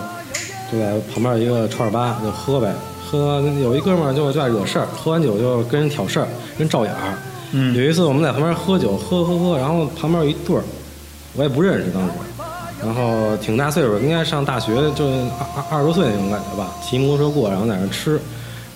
[0.71, 2.73] 就在旁边有一个串儿吧就喝呗，
[3.05, 7.19] 喝有一哥们儿就就爱惹事儿，喝完酒就跟人挑事儿，跟人照眼儿。
[7.53, 10.63] 嗯有一次我们在旁边喝酒，喝喝喝，然后旁边有一对儿，
[11.35, 12.11] 我也不认识当时，
[12.83, 18.13] 然后挺大岁数，应该上大学，就二二二十多岁那种感觉吧，骑摩托车过，然后在那吃，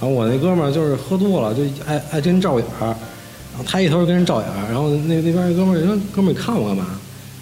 [0.01, 6.87] 然后我那哥们儿就是喝多了，就爱爱跟人照眼儿，然后他一头跟人照眼儿，然后那那边那哥们儿说：“哥们儿，你看我干嘛？”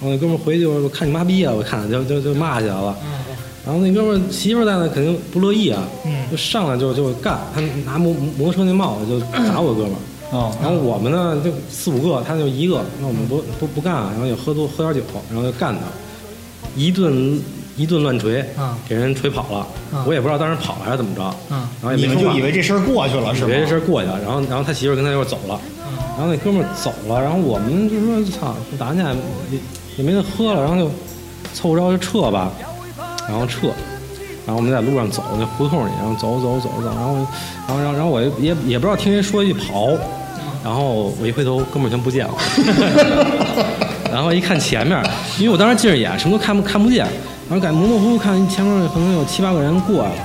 [0.00, 1.52] 然后那哥们儿回去就我看你妈逼啊！
[1.56, 2.96] 我看就就就骂起来了。
[3.64, 5.82] 然后那哥们儿媳妇儿在那肯定不乐意啊，
[6.30, 9.96] 就上来就就干，他拿摩摩托车那帽子就砸我哥们儿。
[10.32, 15.80] 哦然后我们呢就四五个，他就一个，那我们不不不干，然后也喝多喝点酒，然后就干他，
[16.76, 17.40] 一顿
[17.76, 18.76] 一顿乱锤，啊。
[18.88, 19.58] 给人锤跑了。
[19.92, 20.04] 啊。
[20.06, 21.68] 我也不知道当时跑了还是怎么着，啊。
[21.80, 22.20] 然后也没说话。
[22.20, 23.48] 你们就以为这事儿过去了是吧？
[23.48, 25.60] 以为这事儿过去了，然后然后他媳妇儿跟他一块走了，
[26.16, 29.10] 然后那哥们儿走了，然后我们就说操，打完架
[29.50, 29.58] 也
[29.96, 30.90] 也没得喝了，然后就
[31.54, 32.50] 凑合着就撤吧，
[33.28, 33.68] 然后撤，
[34.46, 37.14] 然后我们在路上走，那胡同里，然后走走走走，然后
[37.66, 39.88] 然后然后然后我也也也不知道听谁说一句跑，
[40.64, 42.34] 然后我一回头，哥们儿全不见了。
[44.12, 45.02] 然后一看前面，
[45.38, 47.06] 因为我当时近视眼，什么都看不看不见，
[47.48, 50.16] 然后感觉模模糊糊看前面可能有七八个人过来了，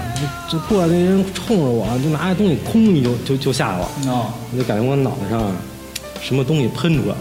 [0.49, 5.51] 就就过来那人冲着我，就拿着东西空一就就就下来了，哦，我就感觉我脑袋上啊
[6.21, 7.17] 什么东西喷出来了，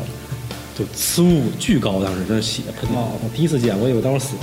[0.77, 4.43] 就呲巨高，当时真是血喷的，我第一次见，我以为当时死了。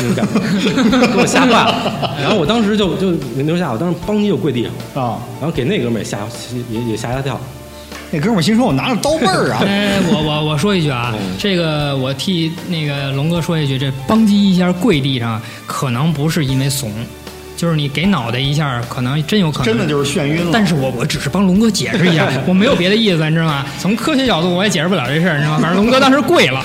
[0.00, 0.24] 那种感
[0.60, 0.70] 觉，
[1.12, 2.14] 给我吓坏了。
[2.22, 6.20] 然后我当时就就没留下，我当时邦就跪地上了，啊，然后给那哥们也吓
[6.70, 7.40] 也也吓一跳。
[8.12, 16.90] 那哥们儿心说我拿着刀背儿啊， 哎，我我我说一句啊，嗯这个我替那个龙哥说一句，这邦击一下跪地上，可能不是因为怂，
[17.56, 20.50] 就是你给脑袋一下，可能真有可能真的就是眩晕了。
[20.52, 23.66] 但是我我只是帮龙哥解释一下， 我没有别的意思，你知道吗？
[23.78, 25.60] 从科学角度我也解释不了这事儿，你知道吗？
[25.60, 26.64] 反正龙哥当时跪了，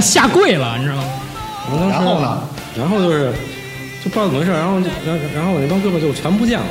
[0.00, 1.04] 下跪了，你知道吗？
[1.90, 2.42] 然后呢？
[2.76, 3.32] 然后就是
[4.04, 6.66] 就不知道怎么回事，然后就然后然后我那帮哥们儿就全不见了，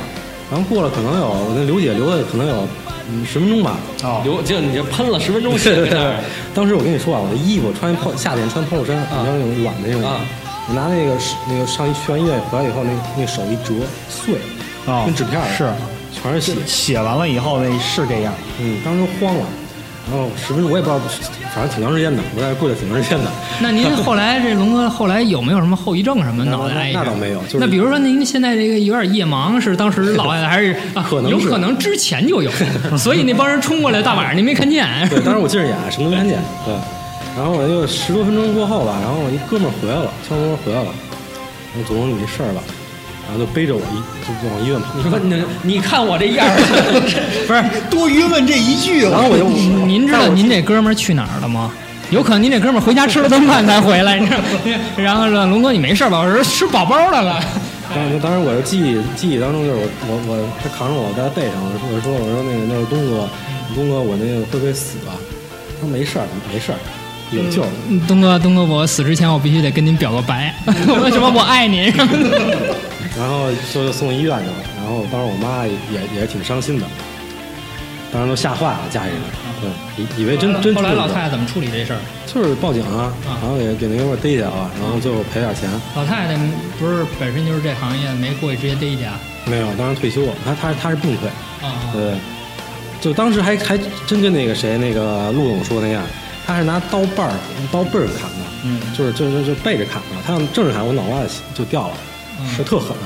[0.52, 2.68] 然后过了可能有我跟刘姐留的可能有
[3.10, 3.76] 嗯十分钟吧。
[4.04, 5.88] 哦，流就你就喷了十分钟血
[6.54, 10.04] 当时我跟你说啊，我的衣服穿一 polo 夏天穿 polo 衫，你知道那种软的那种。
[10.04, 10.20] 啊，
[10.68, 11.16] 我拿那个
[11.48, 13.72] 那个上一去完医院回来以后，那那手一折
[14.10, 14.34] 碎，
[14.86, 15.64] 啊跟纸片儿似是。
[15.64, 15.76] 的
[16.12, 18.34] 全是血，写完了以后那是这样。
[18.60, 19.46] 嗯，当时都慌了。
[20.10, 21.00] 然后十分钟我也不知道，
[21.54, 23.30] 反正挺长时间的，我在那跪了挺长时间的。
[23.60, 31.06] 那您后来这龙哥后来有没有什么后遗症什么的那倒没有就是那比如说您现在这个有点夜盲，是当时落下的，还是啊？
[31.08, 32.50] 可能是有可能之前就有，
[32.98, 34.86] 所以那帮人冲过来，大晚上您没看见。
[35.08, 36.38] 对，当时我 近视眼，什么都没看见。
[36.64, 36.74] 对，
[37.36, 40.90] 然后我就十多分钟过后吧，然后我一哥们儿回来了，敲门回来了，
[41.74, 42.60] 我说：“祖宗，你没事儿吧？”
[43.32, 44.88] 然后就背着我一就就往医院跑。
[44.94, 46.52] 你说你你看我这样儿，
[47.48, 51.72] 不是，多余问这一句，然后我就您您知道您这哥们儿去哪儿了吗？
[52.10, 54.44] 有可能您这哥们儿回家吃了顿饭才回来，你知道吗？
[54.98, 56.18] 然后说龙哥你没事吧？
[56.20, 57.40] 我说吃饱饱的了。
[57.94, 63.28] 当时当时我的记忆记忆当中就是我我我他扛着我在他背上，我说我说我说那个那个东哥，
[63.74, 65.16] 东哥我那个会不会死啊？
[65.80, 66.78] 他说没事儿没事儿，
[67.30, 67.64] 有救。
[67.88, 71.92] 嗯东哥，东哥，我死之前我必须得跟您表个白， 我说什么我爱您？
[73.18, 76.86] 然后就送医院去了，然后当时我妈也也也挺伤心的。
[78.12, 79.20] 当时都吓坏了，家里人，
[79.96, 81.98] 对，以以为真真后来老太太怎么处理这事儿？
[82.26, 85.70] 就是报警啊，然后给给那哥们儿逮起来了，然后最后赔点钱。
[85.96, 86.36] 老太太
[86.78, 89.18] 不是本身就是这行业，没过去直接逮去啊？
[89.46, 91.28] 没有，当时退休了，他他他是病退，
[91.66, 92.14] 啊，对，
[93.00, 96.04] 就当时还还真跟那个谁那个陆总说那样，
[96.46, 97.32] 他是拿刀把儿
[97.72, 102.11] 刀背儿砍的，嗯，就是就是就背着砍的，他要正着砍，我脑瓜子就掉了，嗯
[102.56, 102.96] 就特狠，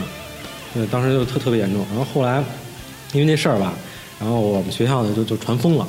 [0.75, 1.85] 对，当时就特特别严重。
[1.91, 2.43] 然后后来
[3.13, 3.73] 因为那事儿吧，
[4.21, 5.87] 然后我们学校呢就就传疯了，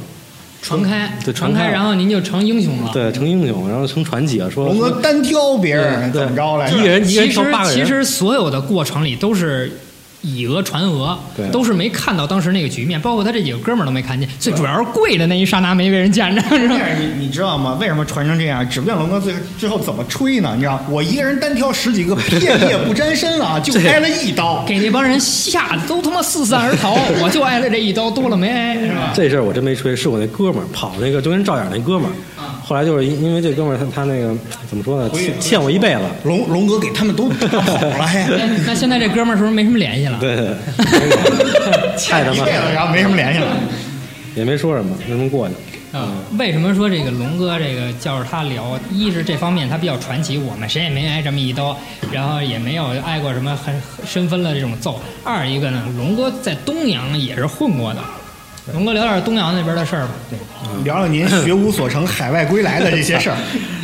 [0.61, 2.91] 传开，对传开，传开然后您就成英雄了。
[2.93, 6.77] 对，成英雄，然后成传奇了，说龙哥单挑别人对怎么着来一？
[6.77, 9.71] 人一个人其实挑八个人，其实所有的过程里都是
[10.27, 14.27] 以讹传讹对，都是没看到当时那个局面，包括他这几个哥们儿都没看见。
[14.39, 16.75] 最主要是跪的那一刹那没被人见着，是吧？
[16.79, 17.77] 但是你你知道吗？
[17.79, 18.67] 为什么传成这样？
[18.69, 20.51] 指不定龙哥最最后怎么吹呢？
[20.55, 24.63] 你知道，我一个人单挑十几个， 片叶不沾身啊，就挨了一刀。
[24.67, 29.13] 给那帮人吓得都他妈四散而逃， 我就挨了这一刀，多了没挨，是吧？
[29.15, 32.13] 这事儿我真没吹，是我那哥们儿跑那个就跟赵眼那哥们儿，
[32.67, 34.35] 后来就是因因为这哥们儿他他那个
[34.69, 38.27] 怎么说呢，欠欠我一辈子，龙龙哥给他们都打跑了， 哎
[38.65, 40.17] 那现在这哥们儿是不是没什么联系了？
[40.19, 40.47] 对对
[40.77, 43.47] 对， 太他妈一辈子，然后没什么联系了。
[44.35, 45.55] 也没说什么，就这么过去。
[45.97, 48.77] 啊，为什么说这个龙哥这个叫着他聊？
[48.91, 51.75] 一是这方面他比较传奇，我们谁也没挨这么一刀，
[52.11, 53.73] 然后也没有挨过什么很
[54.05, 55.01] 深分了这种揍。
[55.23, 58.01] 二一个呢，龙哥在东阳也是混过的。
[58.73, 60.11] 龙哥聊点东阳那边的事儿吧。
[60.29, 60.37] 对，
[60.83, 63.37] 聊聊您学无所成、海外归来的这些事儿。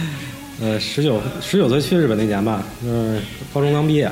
[0.61, 3.19] 呃，十九十九岁去日本那年吧，就是
[3.53, 4.09] 高中刚毕业，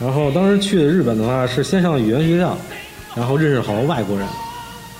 [0.00, 2.56] 然后当时去日本的话是先上语言学校，
[3.14, 4.26] 然后认识好多外国人。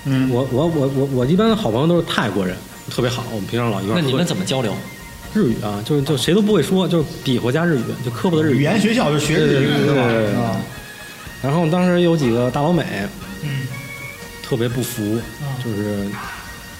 [0.04, 2.56] 嗯，我我我我我一般好朋友都是泰国人，
[2.90, 4.74] 特别好，我们平常老一块儿那你们怎么交流？
[5.34, 8.58] 日语啊，就是就谁都不会说，就是比划加日语，就科普的日语。
[8.58, 9.94] 语言学校就学日语是吧？
[9.94, 10.56] 对对对对啊，
[11.42, 13.08] 然后当时有几个大老美嗯，
[14.48, 16.06] 特别不服，啊就是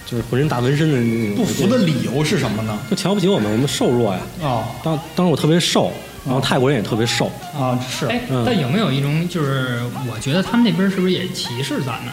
[0.05, 2.77] 就是浑身大纹身的那种，不服的理由是什么呢？
[2.89, 4.19] 就瞧不起我们，我们瘦弱呀。
[4.41, 5.91] 哦当当时我特别瘦，
[6.25, 12.11] 然后泰国人也特别瘦，啊，是哎，嗯但有没有一种就是，我觉得他们那边是不是也歧视咱们？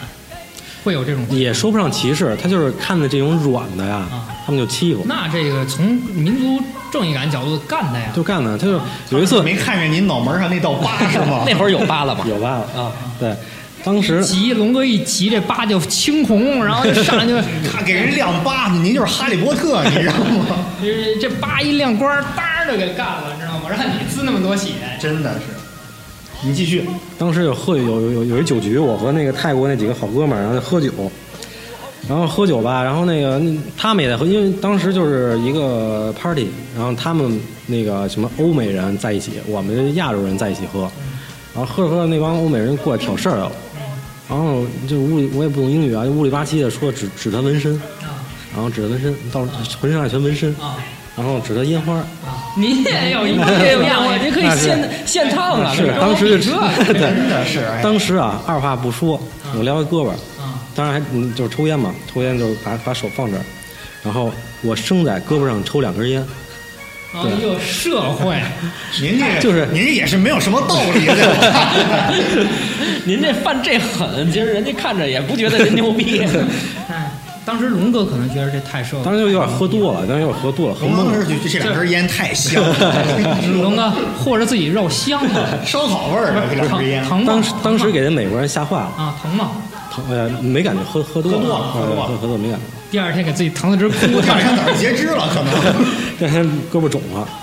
[0.83, 1.25] 会有这种？
[1.31, 8.57] 也说不上歧视，他就是看的这种软的呀啊，他们就欺负，那这个从民族正义感角度干他呀，就干的。
[8.57, 8.79] 他就
[9.09, 11.43] 有一次没看见您脑门上那道疤是吗？
[11.49, 12.23] 那会儿有疤了吧？
[12.29, 13.35] 有吧啊，对，
[13.87, 17.33] 当时急龙哥一急，这疤就青红，然后就上来就
[17.71, 20.45] 他给人亮疤，您就是哈利波特，你知道吗？
[20.83, 23.69] 这这疤一亮光，当儿就给干了，知道吗？
[23.69, 25.45] 让你滋那么多血，真的是。
[26.45, 26.83] 你继续，
[27.17, 30.91] 当时有喝有有有有一酒局，我和那个泰国那几个好哥们儿，然后就喝酒，
[32.09, 33.41] 然后喝酒吧，然后那个
[33.77, 40.81] 他们也在喝，因为当时就是一个 party，然后他们那个什么欧美人在一起，我们亚洲人在一起喝，
[41.55, 43.51] 然后喝着喝着那帮欧美人过来挑事儿来了，
[44.29, 47.71] 然后就屋里我也不懂英语啊，就乌里吧唧的说指指他纹身，
[48.53, 49.41] 然后指他纹身，到
[49.79, 50.75] 浑身上下全纹身，啊。
[51.15, 51.99] 然后指他烟花，
[52.55, 55.73] 你也有一你个也有样， 您可以现现唱啊！
[55.73, 56.51] 是当时就。
[56.93, 57.61] 真的是。
[57.61, 59.19] 哎当时啊，二话不说，
[59.57, 60.61] 我撩一胳膊，啊。
[60.75, 63.41] 当然还嗯就是抽烟嘛，抽烟就把把手放这儿，
[64.03, 66.23] 然后我生在胳膊上抽两根烟，
[67.13, 68.35] 啊，又社会，
[69.01, 71.15] 您这个就是您这也是没有什么道理的。
[73.05, 76.21] 您这犯这狠，其实人家看着也不觉得您牛逼。
[76.89, 77.09] 哎，
[77.45, 81.11] 当时龙哥可能觉得这太社会，当时就有点喝多了，当时有点喝多了，喝龙懵了。
[81.13, 83.89] 哥是这两根烟太香了，龙哥
[84.19, 85.65] 和着自己肉香了？
[85.65, 87.01] 烧烤味儿的这两根烟。
[87.05, 87.25] 疼吗？
[87.27, 89.51] 当时当时给那美国人吓坏了，啊疼吗？
[89.97, 95.51] 疼呃没感觉，喝喝多喝多了了，喝多了喝喝多没感觉，第二天给自己疼的直哭，第二天早上截肢了，可能。
[96.19, 97.27] 第二天胳膊肿了。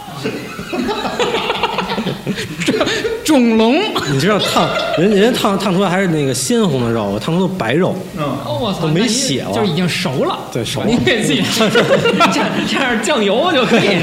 [3.24, 3.82] 肿龙。
[4.12, 10.38] 你知道烫人人家烫烫出来还是那个鲜红的肉，我烫出都白肉，嗯，哦，我操，都没血了就是已经熟了。
[10.52, 11.68] 对熟了你给自己 蘸
[12.32, 13.98] 蘸点酱油就可以。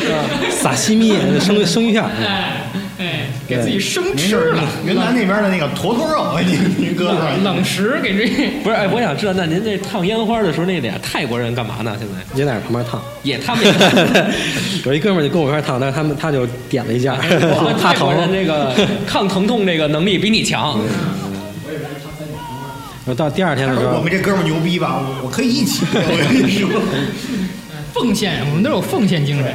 [0.50, 2.02] 撒西米生生鱼片。
[2.02, 2.66] 哎
[3.02, 8.28] 哎，给自己生吃了，云南那边的那个坨坨肉，您您搁上冷冷食给这。
[8.62, 11.96] 不是，哎，我想知道，那您这烫烟花的时候，那俩泰国人干嘛呢？
[11.98, 13.72] 现在也在那旁边烫，也他们也
[14.86, 18.14] 有一哥们儿就跟我一块儿烫，但是他们他就点了一下， 怕疼泰国。
[18.14, 18.72] 人这个
[19.04, 20.78] 抗疼痛这个能力比你强。
[23.16, 25.02] 到第二天的时候我们，这哥们儿牛逼吧？
[25.02, 26.70] 我我可以一起，我跟你说。
[27.92, 29.52] 奉献，我们都有奉献精神。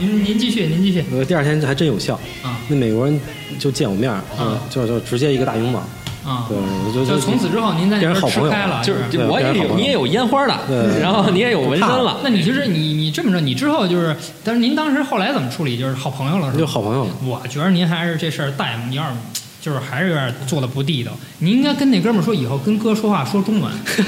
[0.00, 2.14] 您您继续，您继续呃，第二天还真有效。
[2.42, 3.20] 啊那美国人
[3.58, 5.82] 就见我面儿，啊就就直接一个大拥抱。
[6.22, 6.46] 啊！
[6.50, 12.20] 对，就就从此之后，您在那边变成好朋友吃开了，就是我也有，你也有烟花了，对 然后你也有纹身了。
[12.22, 15.78] 那你就是你你这么着，你之后就是，但是您当时后来怎么处理？
[15.78, 16.58] 就是好朋友了，是吧？
[16.58, 17.10] 就好朋友了。
[17.24, 19.14] 我觉得您还是这事儿大夫，你要是
[19.62, 21.10] 就是还是有点做的不地道。
[21.38, 24.02] 您应该跟那哥们儿说，以后跟哥说话说中文， 是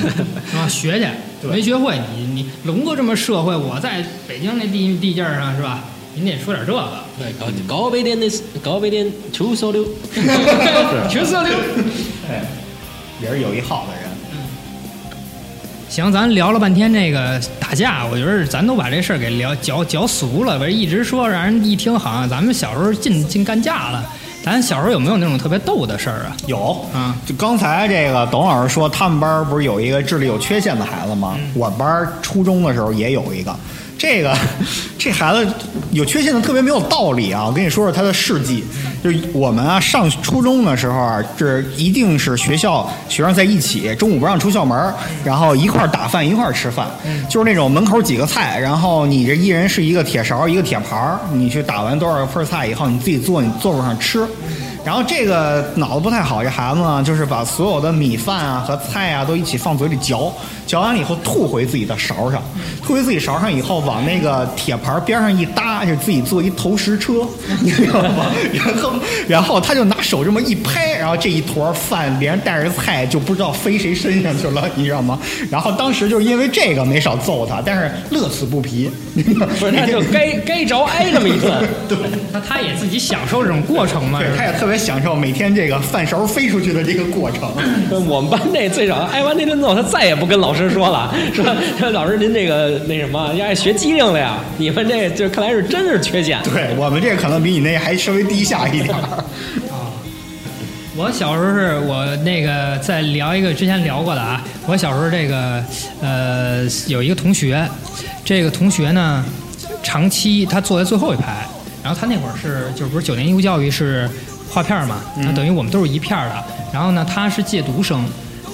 [0.54, 0.68] 吧？
[0.68, 1.06] 学去，
[1.50, 5.84] 没学会你你龙哥这么社会，我在北京那地地界儿上是吧？
[6.14, 8.30] 您得说点这个，对，高高北店的
[8.62, 9.82] 高北店出手溜，
[11.08, 11.56] 全色溜。
[12.30, 12.44] 哎，
[13.22, 14.02] 也是有一好的人。
[15.88, 20.58] 行，咱聊了半天这个打架，我觉得咱都把这事儿给聊嚼嚼俗了。
[20.58, 24.04] 不是一直说让人一听好像咱们小时候净净干架了。
[24.42, 26.36] 咱小时候有没有那种特别逗的事儿啊？
[26.46, 31.36] 有啊，就刚才这个董老师说，他们班儿不是有一个智力有缺陷的孩子吗？
[31.54, 33.54] 我班儿初中的时候也有一个，
[34.02, 34.36] 这个
[34.98, 35.48] 这孩子
[35.92, 37.46] 有缺陷的特别没有道理啊！
[37.46, 38.64] 我跟你说说他的事迹，
[39.00, 44.92] 就是我们啊上初中的时候啊，这一定是学校学生在一起，中午不让出校门，
[45.24, 46.88] 然后一块儿打饭一块儿吃饭，
[47.30, 54.26] 就是那种门口几个菜，然后你这一人是一个铁勺一个铁盘儿，你去打完多少份菜以后，你自己坐你座位上吃。
[54.84, 60.32] 然后这个脑子不太好，这孩子呢，就是把所有的米饭啊和菜啊都一起放嘴里嚼，
[60.66, 62.42] 嚼完了以后吐回自己的勺上，
[62.84, 67.26] 吐回自己勺上以后，往那个铁盘边上一搭，就自己做一投石车，
[67.62, 68.26] 你知道吗？
[68.52, 68.92] 然后
[69.28, 75.18] 然后他就拿手这么一拍，然后这一坨饭连带着菜就不知道飞谁身上去了，你知道吗？
[75.50, 81.52] 然后当时就是因为这个没少揍他，但是乐此不疲， 不是，他就该该着挨这么一顿。
[81.88, 81.96] 对。
[82.32, 84.18] 那他也自己享受这种过程嘛？
[84.18, 87.52] 对，他也特别享受每天这个饭勺飞出去的这个过程。
[88.08, 91.44] 我们班那最少挨完那顿揍，他再也不跟老师说了，说
[91.78, 94.38] 说老师您这个那什么，要爱学机灵了呀？
[94.58, 96.40] 你们这就看来是真是缺陷。
[96.44, 99.24] 对我们这可能比你那还稍微低下一点 啊。
[100.94, 105.64] 我小时候是我那个再聊一个之前聊过的啊，我小时候这个
[106.02, 107.66] 呃有一个同学，
[108.22, 109.24] 这个同学呢
[109.82, 111.46] 长期他坐在最后一排，
[111.82, 114.06] 然后他那会儿是就是不是九年义务教育是
[114.52, 118.04] 划片儿嘛，那等于我们都是一片儿的，然后呢他是借读生，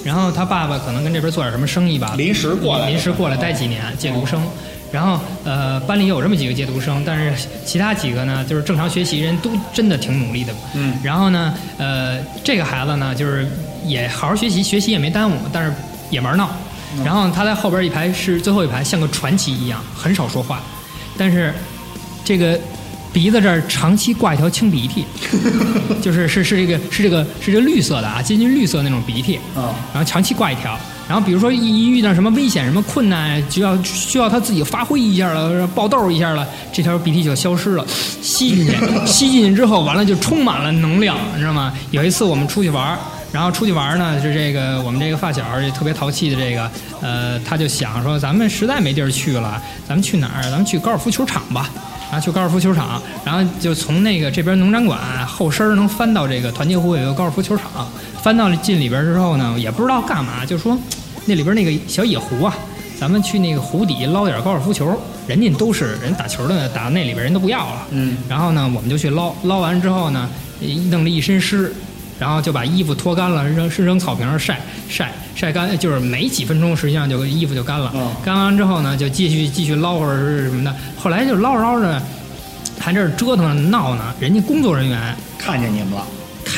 [0.03, 4.41] 然后他爸爸可能跟这边做点什么生意吧，临时过来临时过来待几年借读生。
[4.91, 10.51] 然后，呃，班里有这么几个借读生，但是其他几个呢，就是正常学习人都真的挺努力的。
[10.73, 10.97] 嗯。
[11.03, 13.47] 然后呢，呃，这个孩子呢，就是
[13.85, 15.71] 也好好学习，学习也没耽误，但是
[16.09, 16.49] 也玩闹。
[17.05, 20.59] 然后他在后边一排是最后一排，像个传奇一样，很少说话，
[21.15, 21.53] 但是
[22.25, 22.59] 这个
[23.11, 25.05] 鼻子这儿长期挂一条青鼻涕，
[26.01, 29.37] 就是是是这个是这个是这个绿色的啊，接近绿色那种鼻涕。
[29.55, 29.73] 啊。
[29.93, 30.77] 然后长期挂一条。
[31.07, 37.83] 然后比如说一一遇到什么危险、什么困难，就要需要他自己发挥一下了，爆痘一下了，这条鼻涕就消失了，
[38.21, 38.73] 吸进去，
[39.07, 41.73] 吸进去之后，完了就充满了能量，你知道吗？
[41.89, 42.99] 有一次我们出去玩儿，
[43.31, 46.69] 然后出去玩儿呢，是这个我们这个发小也特别淘气的这个，
[47.01, 50.43] 呃，他就想说咱们实在没地儿去了，咱们去哪儿？
[50.43, 51.67] 咱们去高尔夫球场吧。
[52.11, 57.87] 然后去高尔夫球场，然后就从那个这边农展馆后身儿能翻到这个团结湖有个高尔夫球场，
[58.21, 60.77] 翻到了进里边之后呢，也不知道干嘛，就说
[61.25, 62.55] 那里边那个小野湖啊，
[62.99, 67.87] 咱们去那个湖底捞点高尔夫球，人家都是人打球的，打那里边人都不要了。
[67.91, 68.17] 嗯。
[68.27, 70.27] 然后呢，我们就去捞，捞完之后呢，
[70.89, 71.71] 弄了一身湿，
[72.19, 74.59] 然后就把衣服脱干了，扔是扔草坪上晒
[74.89, 77.91] 晒晒干，就是没几分钟，实际上就衣服就干了。
[77.95, 80.75] 嗯干完之后呢，就继续继续捞或者是什么的。
[80.97, 82.01] 后来就捞着捞着，
[82.79, 86.05] 还这儿折腾闹呢，人家工作人员看见你们了，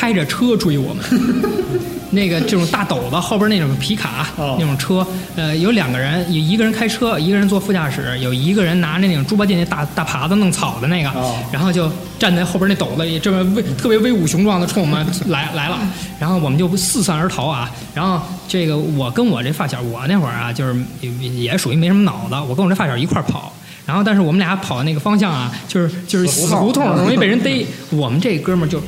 [0.02, 1.04] 开着车追我们。
[2.10, 15.78] 那个这种大斗子后边那种皮卡、哦那种车，呃，有两个人，有一个人开车，一个人坐副驾驶，有一个人拿着那种猪八戒那大大耙子弄草的那个，哦然后就站在后边那斗子里，这么威特别威武雄壮的冲我们 来来了，
[16.18, 17.70] 然后我们就四散而逃啊。
[17.94, 23.50] 然后这个我跟我这发小，我那会儿啊，就是也也属于没什么脑子，我跟我这发小一块儿跑。
[23.86, 27.66] 然后，但是我们俩跑的那个方向啊，就是就是死胡同，容易被人逮。
[27.90, 28.80] 我们这哥们儿就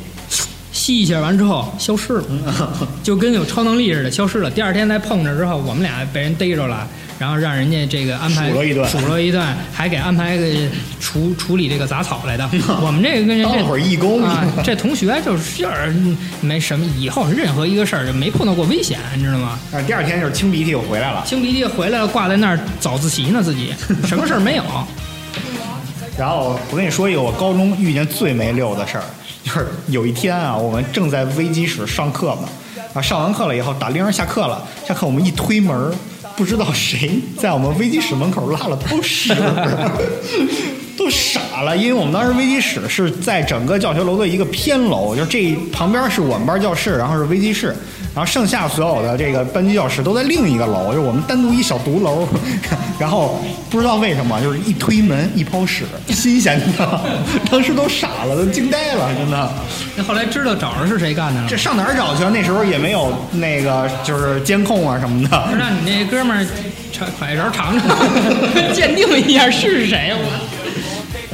[0.85, 2.24] 吸一下完之后消失了，
[3.03, 4.51] 就跟有超能力似的消失了。
[4.51, 6.87] 第二天再碰着之后，我们俩被人逮着了，
[7.18, 10.45] 然后让人家这个安排数了一顿数了一顿，还给安排个
[11.01, 12.47] 处处理这个杂草来的。
[12.85, 19.59] 我们这个跟人这会儿义工啊，这同学就是有点嗯没什么，以后任何一个事儿就没碰到过危险，你知道吗？
[19.72, 21.24] 但是第二天就是清鼻涕，又回来了。
[21.24, 23.72] 清鼻涕回来了，挂在那儿早自习呢，自己
[24.05, 24.64] 什么事儿没有。
[26.18, 29.05] 然后我跟你说一个我高中遇见最没溜的事儿，
[29.45, 32.49] 就是有一天啊，我们正在微机室上课嘛，
[32.95, 35.93] 啊，上完课了以后打铃儿下课了，下课我们一推门，
[36.35, 39.35] 不知道谁在我们微机室门口拉了泡屎，
[40.97, 47.77] 都傻了，因为我们当时微机室是在整个教学楼的一个偏楼，就这旁边是我们班教室，然后是微机室，
[48.15, 52.27] 然后剩下所有的这个班级教室都在另一个楼，就是我们单独一小独楼。
[52.97, 57.01] 然后不知道为什么，就是一推门一泡屎，新鲜的，
[57.51, 59.51] 当时都傻了，都惊呆了，真的。
[59.97, 61.57] 那后来知道找着是谁干的了这？
[61.57, 62.31] 上哪儿找去啊？
[62.33, 65.49] 那时候也没有那个就是监控啊什么的。
[65.59, 66.47] 让你那哥们儿
[66.93, 67.99] 尝快勺尝尝，
[68.73, 70.12] 鉴定一下是谁。
[70.15, 70.54] 我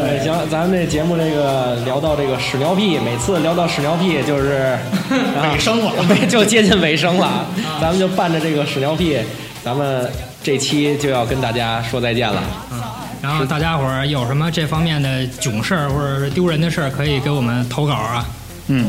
[0.00, 4.78] 对，行，咱们这节目这个聊到这个屎尿屁，每次聊到屎尿屁就是
[5.44, 7.44] 尾声了 尾就接近尾声了。
[7.80, 9.18] 咱们就伴着这个屎尿屁，
[9.62, 10.10] 咱们
[10.42, 12.42] 这期就要跟大家说再见了。
[13.20, 18.24] 然后大家伙儿有什么这方面的囧事儿或者是丢人的事儿，可以给我们投稿啊。
[18.68, 18.86] 嗯，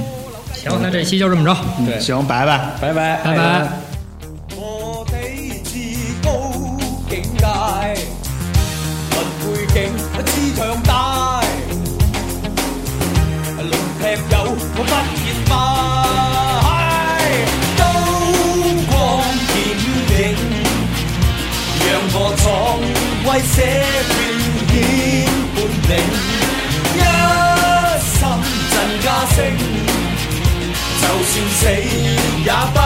[0.54, 1.54] 行，那这期就这么着，
[1.86, 2.58] 对，行，拜拜。
[2.80, 3.91] 拜拜，拜拜。
[10.56, 11.42] 强大，
[13.58, 15.52] 论劈友我不熱賣，
[17.78, 17.82] 刀
[18.90, 18.92] 光
[19.48, 19.54] 劍
[20.12, 20.20] 影，
[21.80, 22.44] 讓我闖
[23.28, 23.56] 為社
[24.10, 24.14] 團
[24.70, 24.72] 顯
[25.54, 25.58] 本
[25.90, 25.92] 領，
[26.98, 27.00] 一
[28.06, 28.20] 心
[28.72, 28.74] 振
[29.04, 29.38] 家聲。
[31.02, 31.62] 就算死
[32.46, 32.78] 也不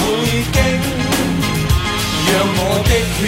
[0.00, 0.02] 會
[0.52, 0.54] 驚，
[2.26, 3.20] 讓我的血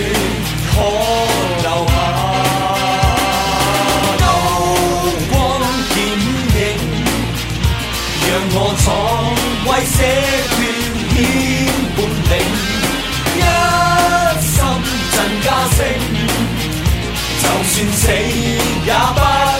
[15.76, 15.82] 就
[17.64, 19.55] 算死也不